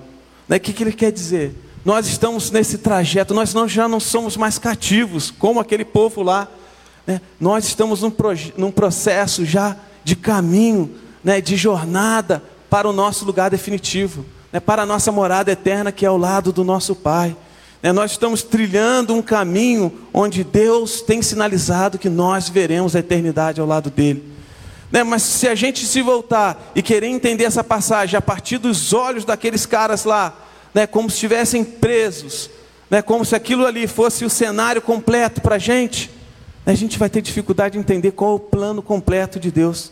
[0.48, 0.58] Né?
[0.58, 1.56] O que, que ele quer dizer?
[1.84, 6.48] Nós estamos nesse trajeto, nós não, já não somos mais cativos, como aquele povo lá.
[7.06, 7.22] Né?
[7.40, 8.12] Nós estamos num,
[8.58, 11.40] num, processo já de caminho, né?
[11.40, 14.60] de jornada para o nosso lugar definitivo, né?
[14.60, 17.36] para a nossa morada eterna que é ao lado do nosso Pai.
[17.84, 17.92] Né?
[17.92, 23.68] Nós estamos trilhando um caminho onde Deus tem sinalizado que nós veremos a eternidade ao
[23.68, 24.35] lado dele.
[24.92, 25.04] Né?
[25.04, 29.26] Mas se a gente se voltar e querer entender essa passagem a partir dos olhos
[29.26, 30.38] daqueles caras lá,
[30.74, 32.50] né, como se estivessem presos,
[32.90, 36.12] né, como se aquilo ali fosse o cenário completo para a gente,
[36.66, 39.92] né, a gente vai ter dificuldade de entender qual é o plano completo de Deus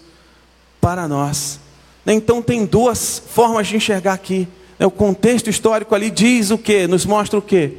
[0.82, 1.60] para nós.
[2.06, 4.48] Né, então tem duas formas de enxergar aqui.
[4.78, 6.86] Né, o contexto histórico ali diz o que?
[6.86, 7.78] Nos mostra o que?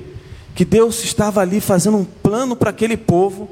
[0.54, 3.50] Que Deus estava ali fazendo um plano para aquele povo,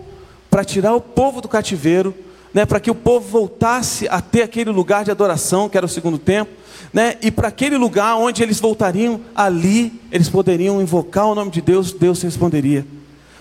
[0.48, 2.14] para tirar o povo do cativeiro
[2.52, 5.88] né, para que o povo voltasse a ter aquele lugar de adoração, que era o
[5.88, 6.54] segundo templo,
[6.92, 11.60] né, e para aquele lugar onde eles voltariam, ali eles poderiam invocar o nome de
[11.60, 12.86] Deus, Deus responderia.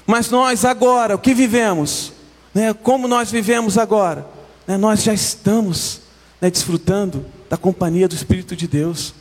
[0.08, 2.14] Mas nós agora, o que vivemos?
[2.54, 4.26] Né, como nós vivemos agora?
[4.66, 6.02] Né, nós já estamos
[6.40, 9.14] né, desfrutando da companhia do Espírito de Deus.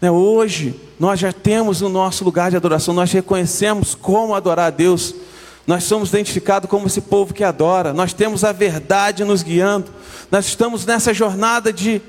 [0.00, 4.70] Né, hoje, nós já temos o nosso lugar de adoração, nós reconhecemos como adorar a
[4.70, 5.14] Deus
[5.66, 9.90] nós somos identificados como esse povo que adora, nós temos a verdade nos guiando,
[10.30, 12.02] nós estamos nessa jornada de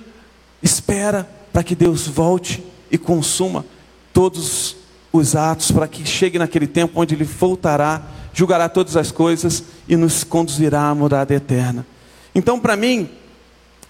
[0.62, 3.66] espera para que Deus volte e consuma
[4.12, 4.76] todos
[5.12, 8.02] os atos, para que chegue naquele tempo onde Ele voltará,
[8.34, 11.86] julgará todas as coisas e nos conduzirá à morada eterna.
[12.34, 13.10] Então, para mim,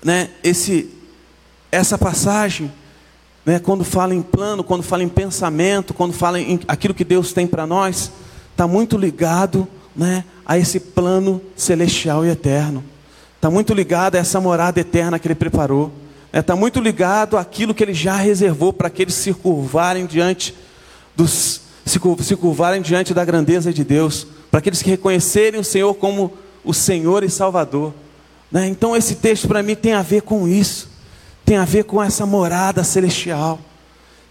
[0.04, 0.91] né, esse,
[1.71, 2.71] essa passagem,
[3.43, 7.34] né, quando fala em plano, quando fala em pensamento, quando fala em aquilo que Deus
[7.34, 8.12] tem para nós,
[8.56, 12.82] está muito ligado né, a esse plano celestial e eterno.
[13.36, 15.91] Está muito ligado a essa morada eterna que Ele preparou.
[16.32, 20.56] Está né, muito ligado àquilo que Ele já reservou para aqueles se curvarem diante
[21.15, 26.34] dos se curvarem diante da grandeza de Deus, para aqueles que reconhecerem o Senhor como
[26.63, 27.94] o Senhor e Salvador.
[28.52, 28.68] Né?
[28.68, 30.89] Então esse texto para mim tem a ver com isso,
[31.46, 33.60] tem a ver com essa morada celestial,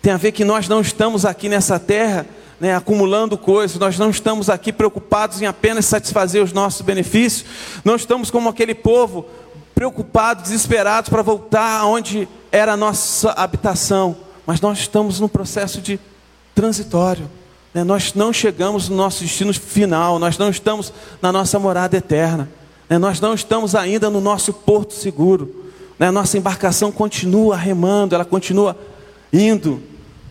[0.03, 2.27] tem a ver que nós não estamos aqui nessa terra
[2.61, 7.45] né, acumulando coisas, nós não estamos aqui preocupados em apenas satisfazer os nossos benefícios,
[7.85, 9.27] não estamos como aquele povo
[9.75, 15.99] preocupados, desesperados para voltar aonde era a nossa habitação, mas nós estamos num processo de
[16.55, 17.29] transitório,
[17.73, 17.83] Né?
[17.83, 22.49] Nós não chegamos no nosso destino final, nós não estamos na nossa morada eterna,
[22.89, 22.99] né?
[22.99, 25.65] nós não estamos ainda no nosso porto seguro.
[25.99, 26.11] Né?
[26.11, 28.77] Nossa embarcação continua remando, ela continua
[29.33, 29.83] indo.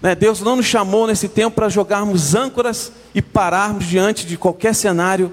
[0.03, 0.13] Né?
[0.13, 5.31] Deus não nos chamou nesse tempo para jogarmos âncoras e pararmos diante de qualquer cenário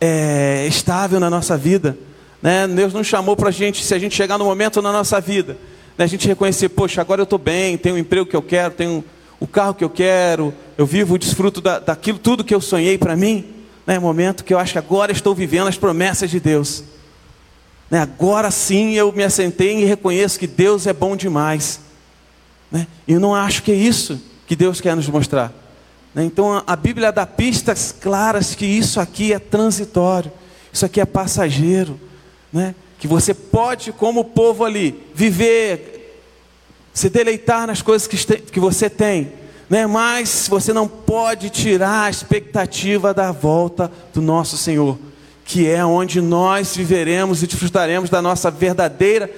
[0.00, 1.98] é, estável na nossa vida.
[2.40, 2.66] Né?
[2.66, 5.58] Deus não chamou para a gente, se a gente chegar no momento na nossa vida,
[5.98, 6.06] né?
[6.06, 9.04] a gente reconhecer, poxa, agora eu estou bem, tenho o emprego que eu quero, tenho
[9.38, 13.14] o carro que eu quero, eu vivo, desfruto da, daquilo tudo que eu sonhei para
[13.14, 13.44] mim,
[13.86, 13.98] né?
[13.98, 16.84] momento que eu acho que agora estou vivendo as promessas de Deus.
[17.90, 18.00] Né?
[18.00, 21.89] Agora sim eu me assentei e reconheço que Deus é bom demais.
[22.70, 22.86] Né?
[23.06, 25.52] Eu não acho que é isso que Deus quer nos mostrar.
[26.14, 26.24] Né?
[26.24, 30.30] Então a, Bíblia dá pistas claras que isso aqui é transitório,
[30.72, 31.98] isso aqui é passageiro.
[32.52, 32.74] Né?
[32.98, 36.00] Que você pode, como povo ali, viver
[36.92, 39.32] se deleitar nas coisas que, que você tem,
[39.68, 39.86] né?
[39.86, 44.98] mas você não pode tirar a expectativa da volta do nosso Senhor,
[45.44, 49.30] que é onde nós viveremos e desfrutaremos da nossa verdadeira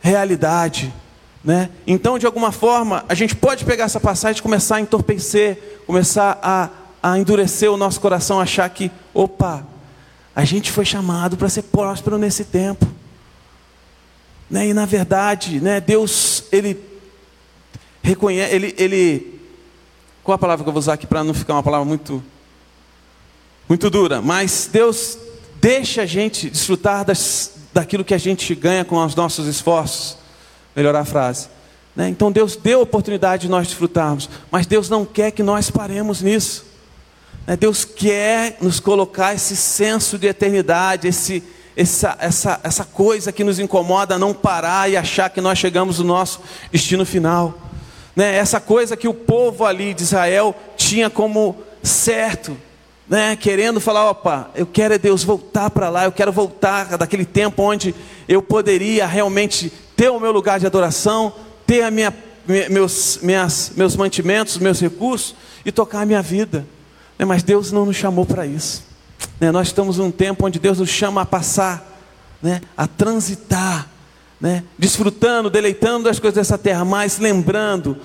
[0.00, 0.92] realidade.
[1.42, 1.70] Né?
[1.86, 6.38] Então, de alguma forma, a gente pode pegar essa passagem e começar a entorpecer, começar
[6.42, 6.68] a,
[7.02, 9.66] a endurecer o nosso coração, achar que, opa,
[10.34, 12.86] a gente foi chamado para ser próspero nesse tempo.
[14.50, 14.68] Né?
[14.68, 16.90] E na verdade, né, Deus, Ele
[18.02, 19.40] reconhece, ele, ele,
[20.22, 22.22] qual a palavra que eu vou usar aqui para não ficar uma palavra muito,
[23.68, 24.20] muito dura?
[24.20, 25.18] Mas Deus
[25.60, 30.19] deixa a gente desfrutar das, daquilo que a gente ganha com os nossos esforços.
[30.74, 31.48] Melhorar a frase.
[31.94, 32.08] Né?
[32.08, 36.22] Então Deus deu a oportunidade de nós desfrutarmos, mas Deus não quer que nós paremos
[36.22, 36.64] nisso.
[37.46, 37.56] Né?
[37.56, 41.42] Deus quer nos colocar esse senso de eternidade, esse,
[41.76, 46.04] essa, essa, essa coisa que nos incomoda, não parar e achar que nós chegamos no
[46.04, 47.58] nosso destino final
[48.14, 52.56] né, essa coisa que o povo ali de Israel tinha como certo,
[53.08, 57.24] né, querendo falar: opa, eu quero é Deus voltar para lá, eu quero voltar daquele
[57.24, 57.94] tempo onde
[58.28, 61.30] eu poderia realmente ter o meu lugar de adoração,
[61.66, 62.10] ter a minha,
[62.70, 66.66] meus, minhas, meus mantimentos, meus recursos e tocar a minha vida.
[67.18, 68.82] Né, mas Deus não nos chamou para isso.
[69.38, 72.00] Né, nós estamos num tempo onde Deus nos chama a passar,
[72.40, 73.90] né, a transitar
[74.78, 77.98] desfrutando, deleitando das coisas dessa terra, mas lembrando,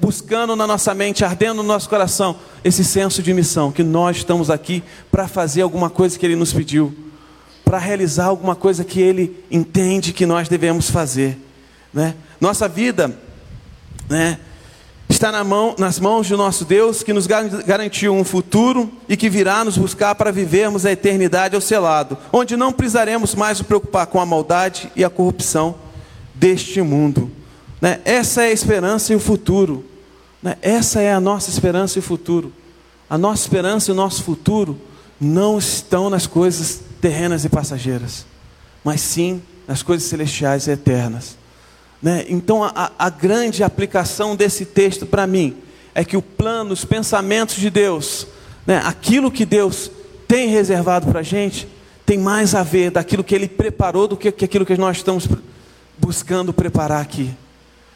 [0.00, 4.50] buscando na nossa mente, ardendo no nosso coração, esse senso de missão, que nós estamos
[4.50, 6.92] aqui para fazer alguma coisa que Ele nos pediu,
[7.70, 11.38] para realizar alguma coisa que Ele entende que nós devemos fazer.
[11.94, 12.16] Né?
[12.40, 13.16] Nossa vida,
[14.08, 14.40] né,
[15.08, 19.30] está na mão, nas mãos de nosso Deus, que nos garantiu um futuro e que
[19.30, 23.68] virá nos buscar para vivermos a eternidade ao seu lado, onde não precisaremos mais nos
[23.68, 25.76] preocupar com a maldade e a corrupção
[26.34, 27.30] deste mundo.
[27.80, 28.00] Né?
[28.04, 29.84] Essa é a esperança e o futuro.
[30.42, 30.56] Né?
[30.60, 32.52] Essa é a nossa esperança e o futuro.
[33.08, 34.76] A nossa esperança e o nosso futuro
[35.20, 38.26] não estão nas coisas terrenas e passageiras,
[38.84, 41.36] mas sim nas coisas celestiais e eternas.
[42.02, 42.24] Né?
[42.28, 45.56] Então, a, a grande aplicação desse texto para mim
[45.94, 48.26] é que o plano, os pensamentos de Deus,
[48.66, 48.80] né?
[48.84, 49.90] aquilo que Deus
[50.26, 51.68] tem reservado para a gente,
[52.06, 55.28] tem mais a ver daquilo que Ele preparou do que, que aquilo que nós estamos
[55.98, 57.30] buscando preparar aqui.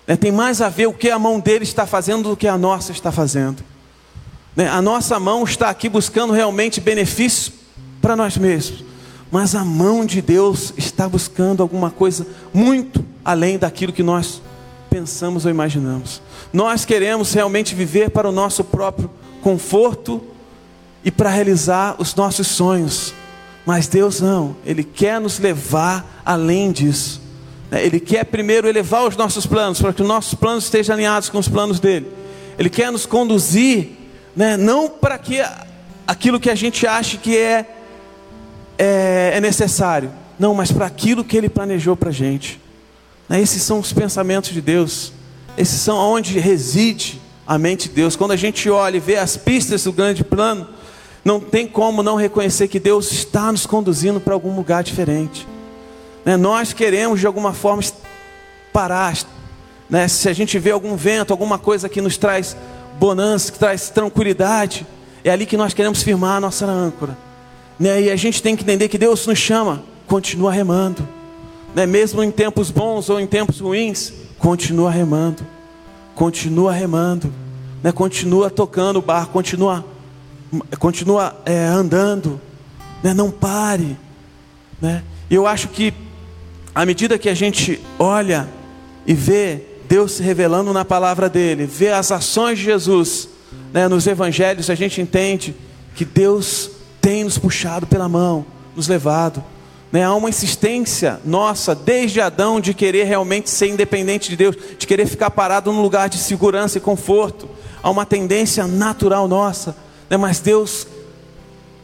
[0.06, 0.16] Né?
[0.16, 2.92] Tem mais a ver o que a mão dele está fazendo do que a nossa
[2.92, 3.64] está fazendo.
[4.54, 4.68] Né?
[4.68, 7.52] A nossa mão está aqui buscando realmente benefícios
[8.00, 8.93] para nós mesmos
[9.34, 14.40] mas a mão de Deus está buscando alguma coisa muito além daquilo que nós
[14.88, 16.22] pensamos ou imaginamos.
[16.52, 19.10] Nós queremos realmente viver para o nosso próprio
[19.42, 20.22] conforto
[21.04, 23.12] e para realizar os nossos sonhos,
[23.66, 27.20] mas Deus não, Ele quer nos levar além disso.
[27.72, 31.38] Ele quer primeiro elevar os nossos planos, para que os nossos planos estejam alinhados com
[31.38, 32.06] os planos dele.
[32.56, 33.98] Ele quer nos conduzir,
[34.36, 35.44] né, não para que
[36.06, 37.73] aquilo que a gente acha que é
[38.78, 40.10] é, é necessário.
[40.38, 42.60] Não, mas para aquilo que Ele planejou para a gente.
[43.28, 45.12] Né, esses são os pensamentos de Deus.
[45.56, 48.16] Esses são onde reside a mente de Deus.
[48.16, 50.68] Quando a gente olha e vê as pistas do grande plano,
[51.24, 55.46] não tem como não reconhecer que Deus está nos conduzindo para algum lugar diferente.
[56.24, 56.36] Né?
[56.36, 57.82] Nós queremos de alguma forma
[58.72, 59.16] parar.
[59.88, 60.08] Né?
[60.08, 62.56] Se a gente vê algum vento, alguma coisa que nos traz
[62.98, 64.86] bonança, que traz tranquilidade,
[65.22, 67.16] é ali que nós queremos firmar a nossa âncora.
[67.78, 68.02] Né?
[68.02, 71.06] E a gente tem que entender que Deus nos chama, continua remando.
[71.74, 71.86] Né?
[71.86, 75.44] Mesmo em tempos bons ou em tempos ruins, continua remando.
[76.14, 77.32] Continua remando.
[77.82, 77.92] Né?
[77.92, 79.84] Continua tocando o barco, continua,
[80.78, 82.40] continua é, andando.
[83.02, 83.12] Né?
[83.12, 83.96] Não pare.
[84.80, 85.02] Né?
[85.30, 85.92] E eu acho que
[86.74, 88.48] à medida que a gente olha
[89.06, 93.28] e vê Deus se revelando na palavra dele, vê as ações de Jesus
[93.72, 95.54] né, nos evangelhos a gente entende
[95.94, 96.70] que Deus
[97.04, 99.44] tem nos puxado pela mão, nos levado.
[99.92, 100.02] Né?
[100.02, 105.06] Há uma insistência nossa, desde Adão, de querer realmente ser independente de Deus, de querer
[105.06, 107.46] ficar parado num lugar de segurança e conforto.
[107.82, 109.76] Há uma tendência natural nossa,
[110.08, 110.16] né?
[110.16, 110.86] mas Deus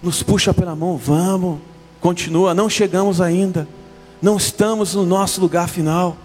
[0.02, 1.59] nos puxa pela mão, vamos,
[2.00, 3.68] continua, não chegamos ainda,
[4.22, 6.16] não estamos no nosso lugar final.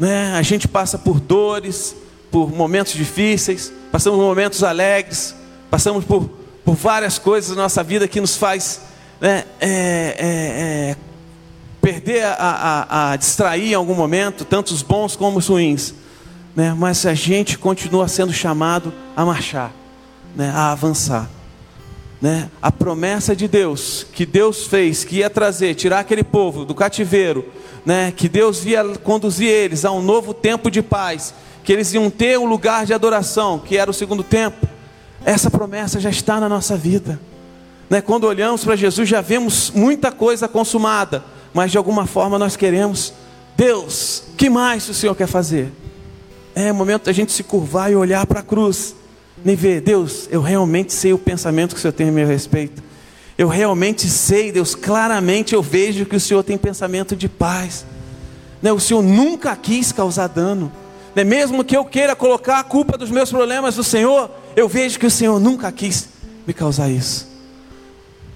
[0.00, 0.32] Né?
[0.32, 1.94] A gente passa por dores,
[2.30, 5.34] por momentos difíceis, passamos por momentos alegres,
[5.70, 6.30] passamos por,
[6.68, 8.82] por várias coisas na nossa vida que nos faz
[9.18, 10.96] né, é, é, é,
[11.80, 15.94] perder a, a, a, distrair em algum momento, tanto os bons como os ruins.
[16.54, 19.72] Né, mas a gente continua sendo chamado a marchar,
[20.36, 21.30] né, a avançar.
[22.20, 22.50] Né?
[22.60, 27.46] A promessa de Deus, que Deus fez, que ia trazer, tirar aquele povo do cativeiro,
[27.82, 28.12] né?
[28.14, 31.32] que Deus ia conduzir eles a um novo tempo de paz,
[31.64, 34.68] que eles iam ter um lugar de adoração, que era o segundo tempo.
[35.24, 37.20] Essa promessa já está na nossa vida.
[37.90, 38.00] Né?
[38.00, 43.12] Quando olhamos para Jesus, já vemos muita coisa consumada, mas de alguma forma nós queremos,
[43.56, 45.72] Deus, que mais o Senhor quer fazer?
[46.54, 48.94] É momento da gente se curvar e olhar para a cruz
[49.44, 52.82] nem ver, Deus, eu realmente sei o pensamento que o Senhor tem a meu respeito.
[53.36, 57.86] Eu realmente sei, Deus, claramente eu vejo que o Senhor tem pensamento de paz.
[58.60, 58.72] Né?
[58.72, 60.72] O Senhor nunca quis causar dano.
[61.14, 61.24] Né?
[61.24, 65.06] Mesmo que eu queira colocar a culpa dos meus problemas no Senhor, eu vejo que
[65.06, 66.08] o Senhor nunca quis
[66.46, 67.28] me causar isso.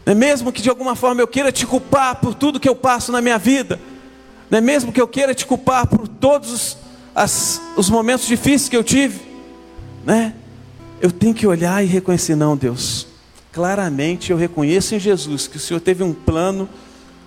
[0.04, 0.14] Né?
[0.14, 3.20] Mesmo que de alguma forma eu queira te culpar por tudo que eu passo na
[3.20, 3.78] minha vida,
[4.50, 4.60] né?
[4.60, 6.78] mesmo que eu queira te culpar por todos os,
[7.14, 9.20] as, os momentos difíceis que eu tive,
[10.04, 10.34] né?
[11.02, 13.08] eu tenho que olhar e reconhecer, não, Deus,
[13.52, 16.68] claramente eu reconheço em Jesus que o Senhor teve um plano,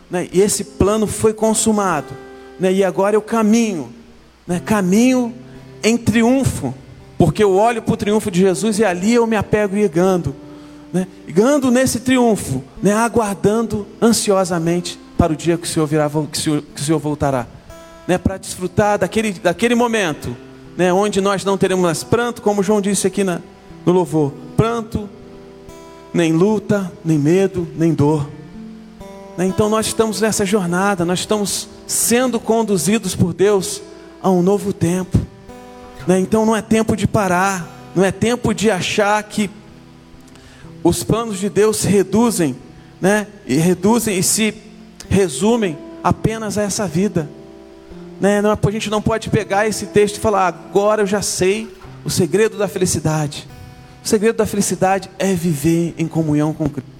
[0.09, 2.07] né, e esse plano foi consumado,
[2.57, 3.93] né, e agora eu caminho,
[4.47, 5.33] né, caminho
[5.83, 6.73] em triunfo,
[7.17, 10.35] porque eu olho para o triunfo de Jesus e ali eu me apego e gando,
[10.91, 16.37] né, gando nesse triunfo, né, aguardando ansiosamente para o dia que o Senhor virá, que
[16.37, 17.47] o Senhor, que o Senhor voltará,
[18.07, 20.35] né, para desfrutar daquele, daquele momento,
[20.77, 23.39] né, onde nós não teremos mais pranto, como João disse aqui na,
[23.85, 25.09] no louvor: pranto,
[26.13, 28.27] nem luta, nem medo, nem dor.
[29.37, 29.45] Né?
[29.45, 33.81] Então nós estamos nessa jornada, nós estamos sendo conduzidos por Deus
[34.25, 35.19] a um novo tempo.
[36.07, 36.19] Né?
[36.19, 39.51] Então não é tempo de parar, não é tempo de achar que
[40.83, 42.55] os planos de Deus se reduzem,
[42.99, 43.27] né?
[43.45, 44.55] E reduzem e se
[45.07, 47.29] resumem apenas a essa vida.
[48.19, 48.41] Né?
[48.41, 51.71] Não, a gente não pode pegar esse texto e falar, agora eu já sei
[52.03, 53.47] o segredo da felicidade.
[54.03, 56.94] O segredo da felicidade é viver em comunhão com Cristo.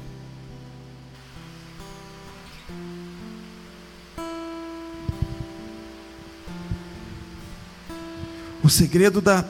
[8.65, 9.45] O segredo da,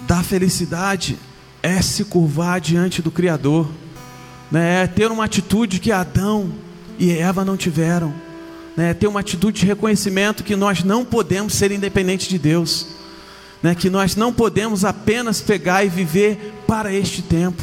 [0.00, 1.16] da felicidade
[1.62, 3.70] é se curvar diante do Criador,
[4.50, 4.82] né?
[4.82, 6.50] é ter uma atitude que Adão
[6.98, 8.12] e Eva não tiveram,
[8.76, 8.90] né?
[8.90, 12.88] é ter uma atitude de reconhecimento que nós não podemos ser independentes de Deus
[13.62, 17.62] né, que nós não podemos apenas pegar e viver para este tempo,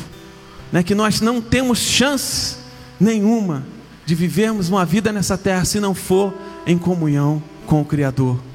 [0.72, 2.56] né, que nós não temos chance
[2.98, 3.66] nenhuma
[4.06, 6.34] de vivermos uma vida nessa terra se não for
[6.66, 8.53] em comunhão com o Criador.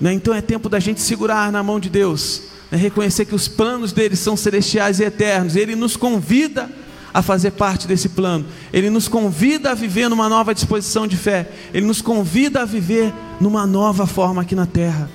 [0.00, 3.46] Né, então é tempo da gente segurar na mão de Deus, né, reconhecer que os
[3.46, 6.68] planos dele são celestiais e eternos, ele nos convida
[7.12, 8.44] a fazer parte desse plano.
[8.72, 11.48] Ele nos convida a viver numa nova disposição de fé.
[11.72, 15.08] Ele nos convida a viver numa nova forma aqui na terra.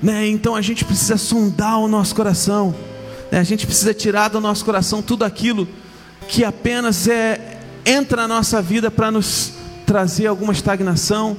[0.00, 0.28] Né?
[0.28, 2.74] Então a gente precisa sondar o nosso coração,
[3.30, 5.66] a gente precisa tirar do nosso coração tudo aquilo
[6.28, 9.52] que apenas é entra na nossa vida para nos
[9.86, 11.36] trazer alguma estagnação,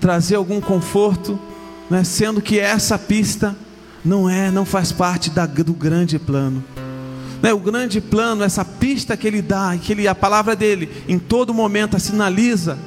[0.00, 1.38] trazer algum conforto,
[1.90, 2.04] né?
[2.04, 3.56] sendo que essa pista
[4.04, 6.64] não é, não faz parte da, do grande plano.
[7.42, 7.52] Né?
[7.52, 11.52] O grande plano, essa pista que ele dá, que ele, a palavra dele em todo
[11.52, 12.78] momento sinaliza,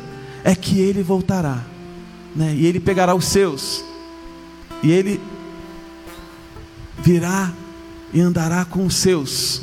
[0.44, 1.63] é que ele voltará,
[2.36, 2.54] né?
[2.56, 3.84] e ele pegará os seus
[4.82, 5.22] e ele
[7.02, 7.52] virá
[8.13, 9.62] e andará com os seus.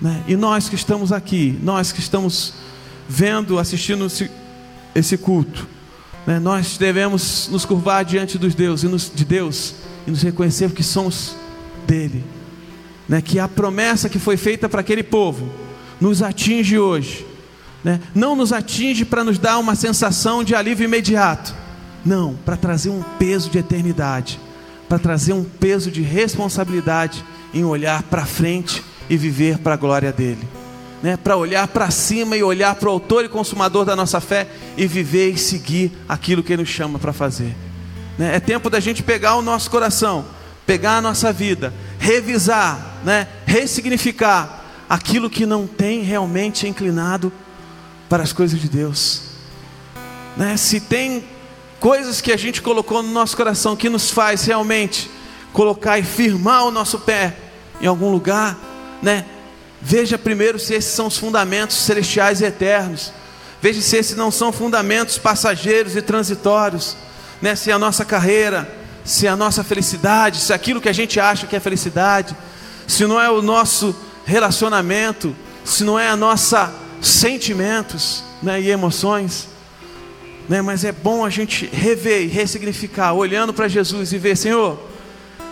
[0.00, 0.22] Né?
[0.28, 2.54] E nós que estamos aqui, nós que estamos
[3.08, 4.06] vendo, assistindo
[4.94, 5.66] esse culto?
[6.40, 8.82] Nós devemos nos curvar diante dos Deus,
[9.14, 9.74] de Deus
[10.06, 11.34] e nos reconhecer que somos
[11.86, 12.24] dele.
[13.08, 13.20] Né?
[13.20, 15.50] Que a promessa que foi feita para aquele povo
[16.00, 17.26] nos atinge hoje.
[17.82, 18.00] Né?
[18.14, 21.54] Não nos atinge para nos dar uma sensação de alívio imediato,
[22.04, 24.38] não, para trazer um peso de eternidade
[24.90, 27.24] para trazer um peso de responsabilidade
[27.54, 30.59] em olhar para frente e viver para a glória dele.
[31.02, 34.46] Né, para olhar para cima e olhar para o autor e consumador da nossa fé
[34.76, 37.56] e viver e seguir aquilo que ele nos chama para fazer.
[38.18, 40.26] Né, é tempo da gente pegar o nosso coração,
[40.66, 47.32] pegar a nossa vida, revisar, né, ressignificar aquilo que não tem realmente inclinado
[48.08, 49.22] para as coisas de Deus.
[50.36, 50.56] Né?
[50.56, 51.24] Se tem
[51.78, 55.10] coisas que a gente colocou no nosso coração que nos faz realmente
[55.52, 57.36] colocar e firmar o nosso pé
[57.80, 58.58] em algum lugar,
[59.02, 59.24] né?
[59.80, 63.12] Veja primeiro se esses são os fundamentos celestiais e eternos.
[63.62, 66.96] Veja se esses não são fundamentos passageiros e transitórios,
[67.40, 67.56] né?
[67.56, 68.70] Se a nossa carreira,
[69.04, 72.36] se a nossa felicidade, se aquilo que a gente acha que é felicidade,
[72.86, 79.48] se não é o nosso relacionamento, se não é a nossa sentimentos, né, e emoções,
[80.48, 80.60] né?
[80.60, 84.78] Mas é bom a gente rever e ressignificar, olhando para Jesus e ver, Senhor,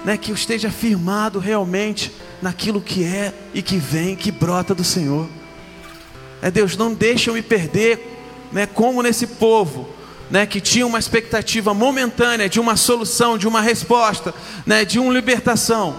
[0.05, 4.85] né, que eu esteja firmado realmente naquilo que é e que vem, que brota do
[4.85, 5.29] Senhor.
[6.41, 8.17] É Deus, não deixa eu me perder,
[8.53, 9.89] né, como nesse povo,
[10.31, 14.35] né, que tinha uma expectativa momentânea de uma solução, de uma resposta,
[14.65, 15.97] né, de uma libertação,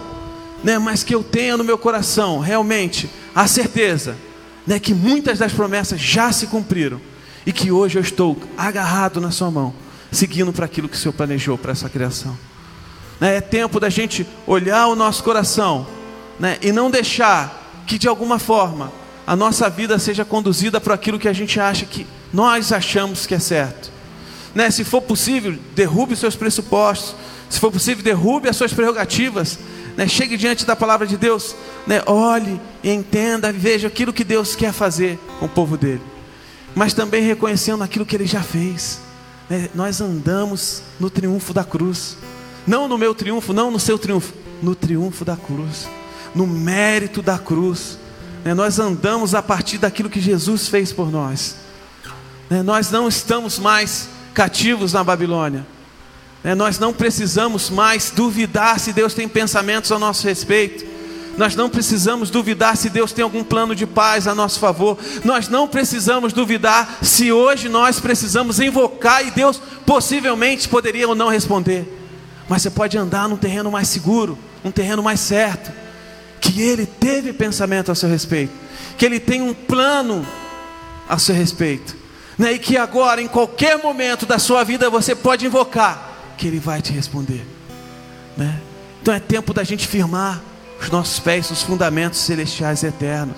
[0.64, 4.16] né, mas que eu tenha no meu coração realmente a certeza,
[4.66, 7.02] né, que muitas das promessas já se cumpriram
[7.46, 9.74] e que hoje eu estou agarrado na Sua mão,
[10.12, 12.38] seguindo para aquilo que o Senhor planejou para essa criação.
[13.20, 15.99] Né, é tempo da gente olhar o nosso coração
[16.40, 18.92] né, e não deixar que de alguma forma
[19.28, 23.36] a nossa vida seja conduzida por aquilo que a gente acha que nós achamos que
[23.36, 23.92] é certo.
[24.56, 27.16] Né, se for possível, derrube os seus pressupostos.
[27.48, 29.60] Se for possível, derrube as suas prerrogativas.
[29.96, 31.56] Né, chegue diante da palavra de Deus.
[31.86, 36.02] Né, olhe e entenda, veja aquilo que Deus quer fazer com o povo dele.
[36.74, 39.00] Mas também reconhecendo aquilo que ele já fez.
[39.48, 42.18] Né, nós andamos no triunfo da cruz.
[42.66, 45.88] Não no meu triunfo, não no seu triunfo, no triunfo da cruz
[46.34, 47.98] no mérito da cruz.
[48.44, 48.54] Né?
[48.54, 51.56] Nós andamos a partir daquilo que Jesus fez por nós.
[52.50, 52.64] Né?
[52.64, 55.66] Nós não estamos mais cativos na Babilônia.
[56.44, 56.56] Né?
[56.56, 60.88] Nós não precisamos mais duvidar se Deus tem pensamentos a nosso respeito.
[61.38, 64.98] Nós não precisamos duvidar se Deus tem algum plano de paz a nosso favor.
[65.24, 71.30] Nós não precisamos duvidar se hoje nós precisamos invocar e Deus possivelmente poderia ou não
[71.30, 71.98] responder.
[72.50, 75.72] Mas você pode andar num terreno mais seguro, um terreno mais certo
[76.52, 78.52] que Ele teve pensamento a seu respeito,
[78.98, 80.26] que Ele tem um plano
[81.08, 81.96] a seu respeito,
[82.38, 82.54] né?
[82.54, 86.82] e que agora, em qualquer momento da sua vida, você pode invocar, que Ele vai
[86.82, 87.46] te responder.
[88.36, 88.60] Né?
[89.02, 90.42] Então é tempo da gente firmar
[90.82, 93.36] os nossos pés nos fundamentos celestiais eternos.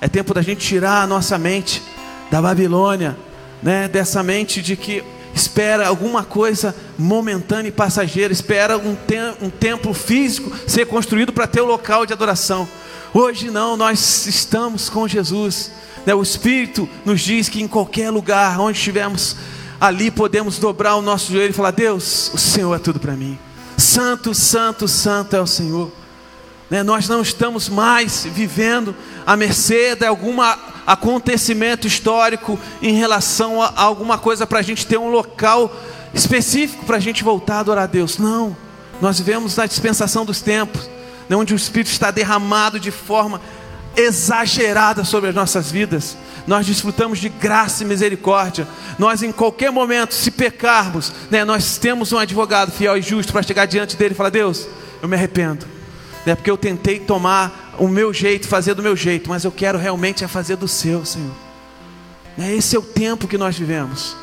[0.00, 1.82] É tempo da gente tirar a nossa mente
[2.30, 3.16] da Babilônia,
[3.62, 3.88] né?
[3.88, 5.02] dessa mente de que
[5.34, 11.46] espera alguma coisa momentânea e passageira, espera um, te um templo físico ser construído para
[11.46, 12.68] ter o um local de adoração.
[13.12, 15.70] Hoje não, nós estamos com Jesus.
[16.06, 16.14] Né?
[16.14, 19.36] O Espírito nos diz que em qualquer lugar onde estivermos,
[19.80, 23.38] ali podemos dobrar o nosso joelho e falar: Deus, o Senhor é tudo para mim.
[23.76, 25.90] Santo, santo, santo é o Senhor.
[26.70, 26.82] Né?
[26.82, 28.94] Nós não estamos mais vivendo
[29.26, 34.98] à mercê de alguma acontecimento histórico em relação a alguma coisa para a gente ter
[34.98, 35.74] um local
[36.12, 38.18] específico para a gente voltar a adorar a Deus.
[38.18, 38.56] Não,
[39.00, 40.88] nós vivemos na dispensação dos tempos,
[41.28, 43.40] né, onde o Espírito está derramado de forma
[43.96, 46.16] exagerada sobre as nossas vidas.
[46.46, 48.68] Nós desfrutamos de graça e misericórdia.
[48.98, 53.42] Nós, em qualquer momento, se pecarmos, né, nós temos um advogado fiel e justo para
[53.42, 54.66] chegar diante dele e falar: Deus,
[55.00, 55.73] eu me arrependo
[56.24, 56.34] né?
[56.34, 60.24] porque eu tentei tomar o meu jeito, fazer do meu jeito, mas eu quero realmente
[60.24, 61.34] é fazer do seu, Senhor.
[62.36, 62.54] Né?
[62.54, 64.16] Esse é o tempo que nós vivemos.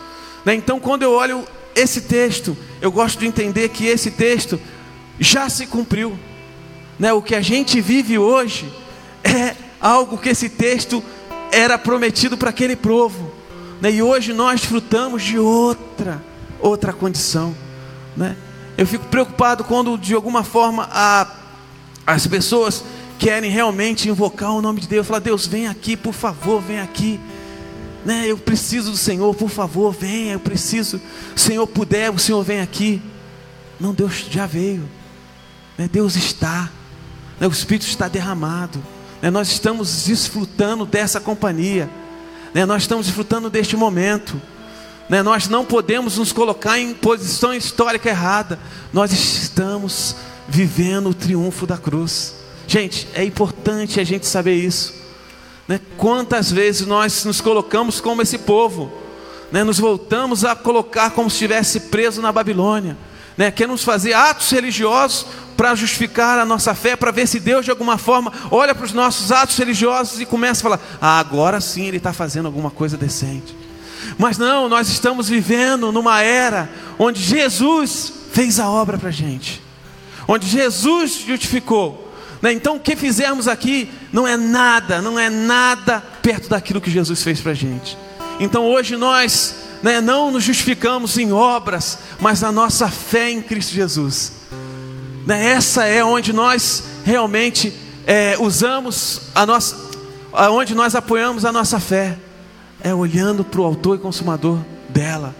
[0.45, 0.56] Né?
[0.56, 1.45] Então, quando eu olho
[1.76, 4.60] esse texto, eu gosto de entender que esse texto
[5.20, 6.18] já se cumpriu.
[6.99, 7.14] Né?
[7.14, 8.72] O que a gente vive hoje
[9.24, 11.04] é algo que esse texto
[11.52, 13.32] era prometido para aquele povo.
[13.82, 13.91] Né?
[13.91, 16.22] E hoje nós desfrutamos de outra,
[16.60, 17.56] outra condição.
[18.16, 18.36] Né?
[18.78, 21.41] Eu fico preocupado quando de alguma forma a
[22.14, 22.84] as pessoas
[23.18, 27.20] querem realmente invocar o nome de Deus, falar: Deus, vem aqui, por favor, vem aqui.
[28.03, 30.34] Né, eu preciso do Senhor, por favor, venha.
[30.34, 30.99] Eu preciso,
[31.36, 33.01] o Senhor puder, o Senhor vem aqui.
[33.80, 34.89] Não, Deus já veio.
[35.78, 36.70] Né, Deus está.
[37.39, 38.84] Né, o Espírito está derramado.
[39.22, 41.89] Né, nós estamos desfrutando dessa companhia.
[42.55, 44.41] Né, nós estamos desfrutando deste momento.
[45.07, 48.59] Né, nós não podemos nos colocar em posição histórica errada.
[48.91, 50.16] Nós estamos
[50.52, 52.36] vivendo o triunfo da cruz.
[52.68, 54.93] Gente, é importante a gente saber isso.
[55.66, 55.80] Né?
[55.97, 58.91] Quantas vezes nós nos colocamos como esse povo,
[59.49, 59.64] né?
[59.64, 62.97] nos voltamos a colocar como se estivesse preso na Babilônia,
[63.38, 63.49] né?
[63.49, 65.26] queremos fazer atos religiosos
[65.56, 68.91] para justificar a nossa fé, para ver se Deus de alguma forma olha para os
[68.91, 72.97] nossos atos religiosos e começa a falar: ah, agora sim ele está fazendo alguma coisa
[72.97, 73.56] decente.
[74.18, 79.62] Mas não, nós estamos vivendo numa era onde Jesus fez a obra para a gente
[80.28, 82.09] onde Jesus justificou,
[82.41, 82.51] Né?
[82.53, 87.22] Então, o que fizermos aqui não é nada, não é nada perto daquilo que Jesus
[87.22, 87.95] fez para a gente.
[88.39, 93.74] Então, hoje nós né, não nos justificamos em obras, mas na nossa fé em Cristo
[93.74, 94.34] Jesus.
[95.26, 95.51] Né?
[95.51, 97.74] Essa é onde nós realmente
[98.05, 99.76] é, usamos a nossa,
[100.51, 102.17] onde nós apoiamos a nossa fé,
[102.84, 104.59] é olhando para o Autor e Consumador
[104.89, 105.36] dela,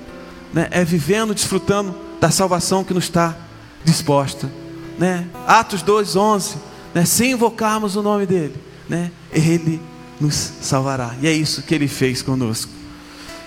[0.54, 0.68] né?
[0.72, 3.36] é vivendo, desfrutando da salvação que nos está
[3.84, 4.61] disposta.
[4.98, 5.28] Né?
[5.48, 8.56] Atos 2, 11 né, se invocarmos o nome dele,
[8.88, 9.82] né, ele
[10.20, 11.16] nos salvará.
[11.22, 12.72] E é isso que ele fez conosco.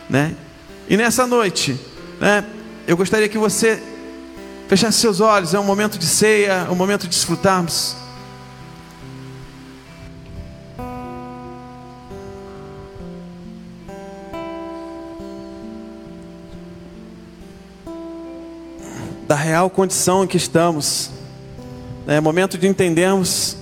[0.09, 0.35] Né?
[0.89, 1.79] E nessa noite,
[2.21, 2.45] né,
[2.87, 3.83] eu gostaria que você
[4.69, 7.97] fechasse seus olhos, é um momento de ceia, é um momento de desfrutarmos.
[19.29, 21.11] Da real condição em que estamos
[22.07, 23.57] é momento de entendermos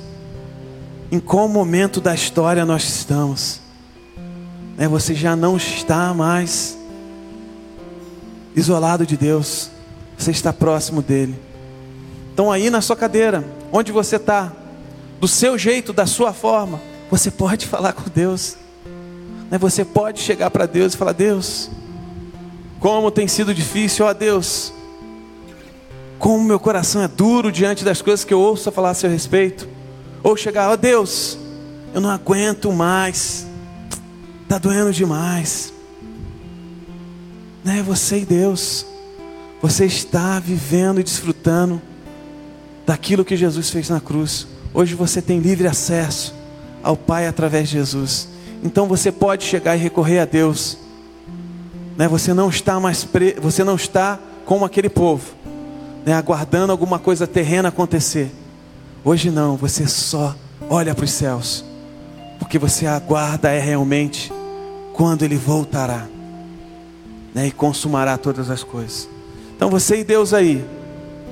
[1.11, 3.61] em qual momento da história nós estamos.
[4.78, 6.76] É, você já não está mais
[8.57, 9.70] isolado de Deus,
[10.18, 11.38] você está próximo dele.
[12.32, 14.53] Então, aí na sua cadeira, onde você está,
[15.20, 16.80] do seu jeito, da sua forma,
[17.11, 18.57] você pode falar com Deus.
[19.51, 19.59] Né?
[19.59, 21.70] Você pode chegar para Deus e falar: Deus,
[22.80, 24.72] como tem sido difícil, ó Deus,
[26.22, 29.68] como meu coração é duro diante das coisas que eu ouço falar a seu respeito.
[30.22, 31.36] Ou chegar, ó oh Deus,
[31.92, 33.44] eu não aguento mais,
[34.44, 35.72] está doendo demais.
[37.64, 37.82] Né?
[37.82, 38.86] Você e Deus,
[39.60, 41.82] você está vivendo e desfrutando
[42.86, 44.46] daquilo que Jesus fez na cruz.
[44.72, 46.32] Hoje você tem livre acesso
[46.84, 48.28] ao Pai através de Jesus.
[48.62, 50.78] Então você pode chegar e recorrer a Deus.
[51.98, 52.06] Né?
[52.06, 53.34] Você não está mais pre...
[53.42, 55.41] você não está como aquele povo
[56.05, 58.30] né, aguardando alguma coisa terrena acontecer.
[59.05, 60.34] Hoje não, você só
[60.68, 61.64] olha para os céus,
[62.38, 64.32] porque você aguarda é realmente
[64.94, 66.07] quando Ele voltará
[67.34, 69.09] né, e consumará todas as coisas.
[69.57, 70.64] Então você e Deus aí,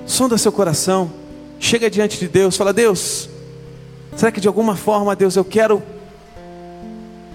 [0.06, 1.10] sonda seu coração,
[1.58, 3.28] chega diante de Deus, fala: Deus,
[4.16, 5.82] será que de alguma forma, Deus, eu quero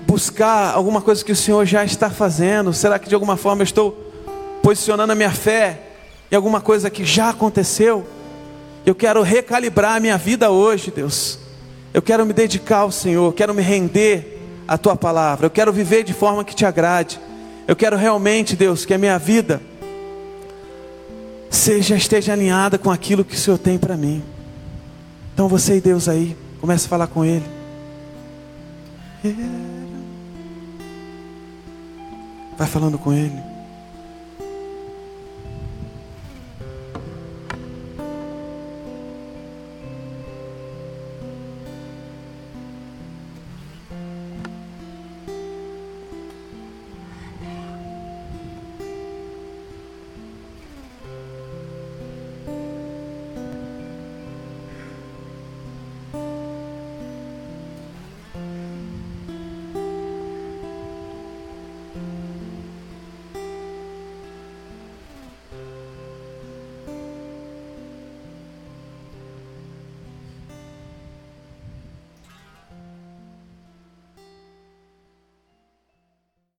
[0.08, 2.74] buscar alguma coisa que o Senhor já está fazendo?
[2.74, 4.12] Será que de alguma forma eu estou
[4.62, 5.85] posicionando a minha fé
[6.32, 8.06] em alguma coisa que já aconteceu.
[8.86, 11.40] Eu quero recalibrar a minha vida hoje, Deus.
[11.94, 15.46] Eu quero me dedicar ao Senhor, quero me render à tua palavra.
[15.46, 17.20] Eu quero viver de forma que te agrade.
[17.68, 19.62] Eu quero realmente, Deus, que a minha vida
[21.50, 24.22] seja esteja alinhada com aquilo que o Senhor tem para mim.
[25.34, 27.46] Então você e Deus aí, comece a falar com ele.
[32.58, 33.55] Vai falando com ele.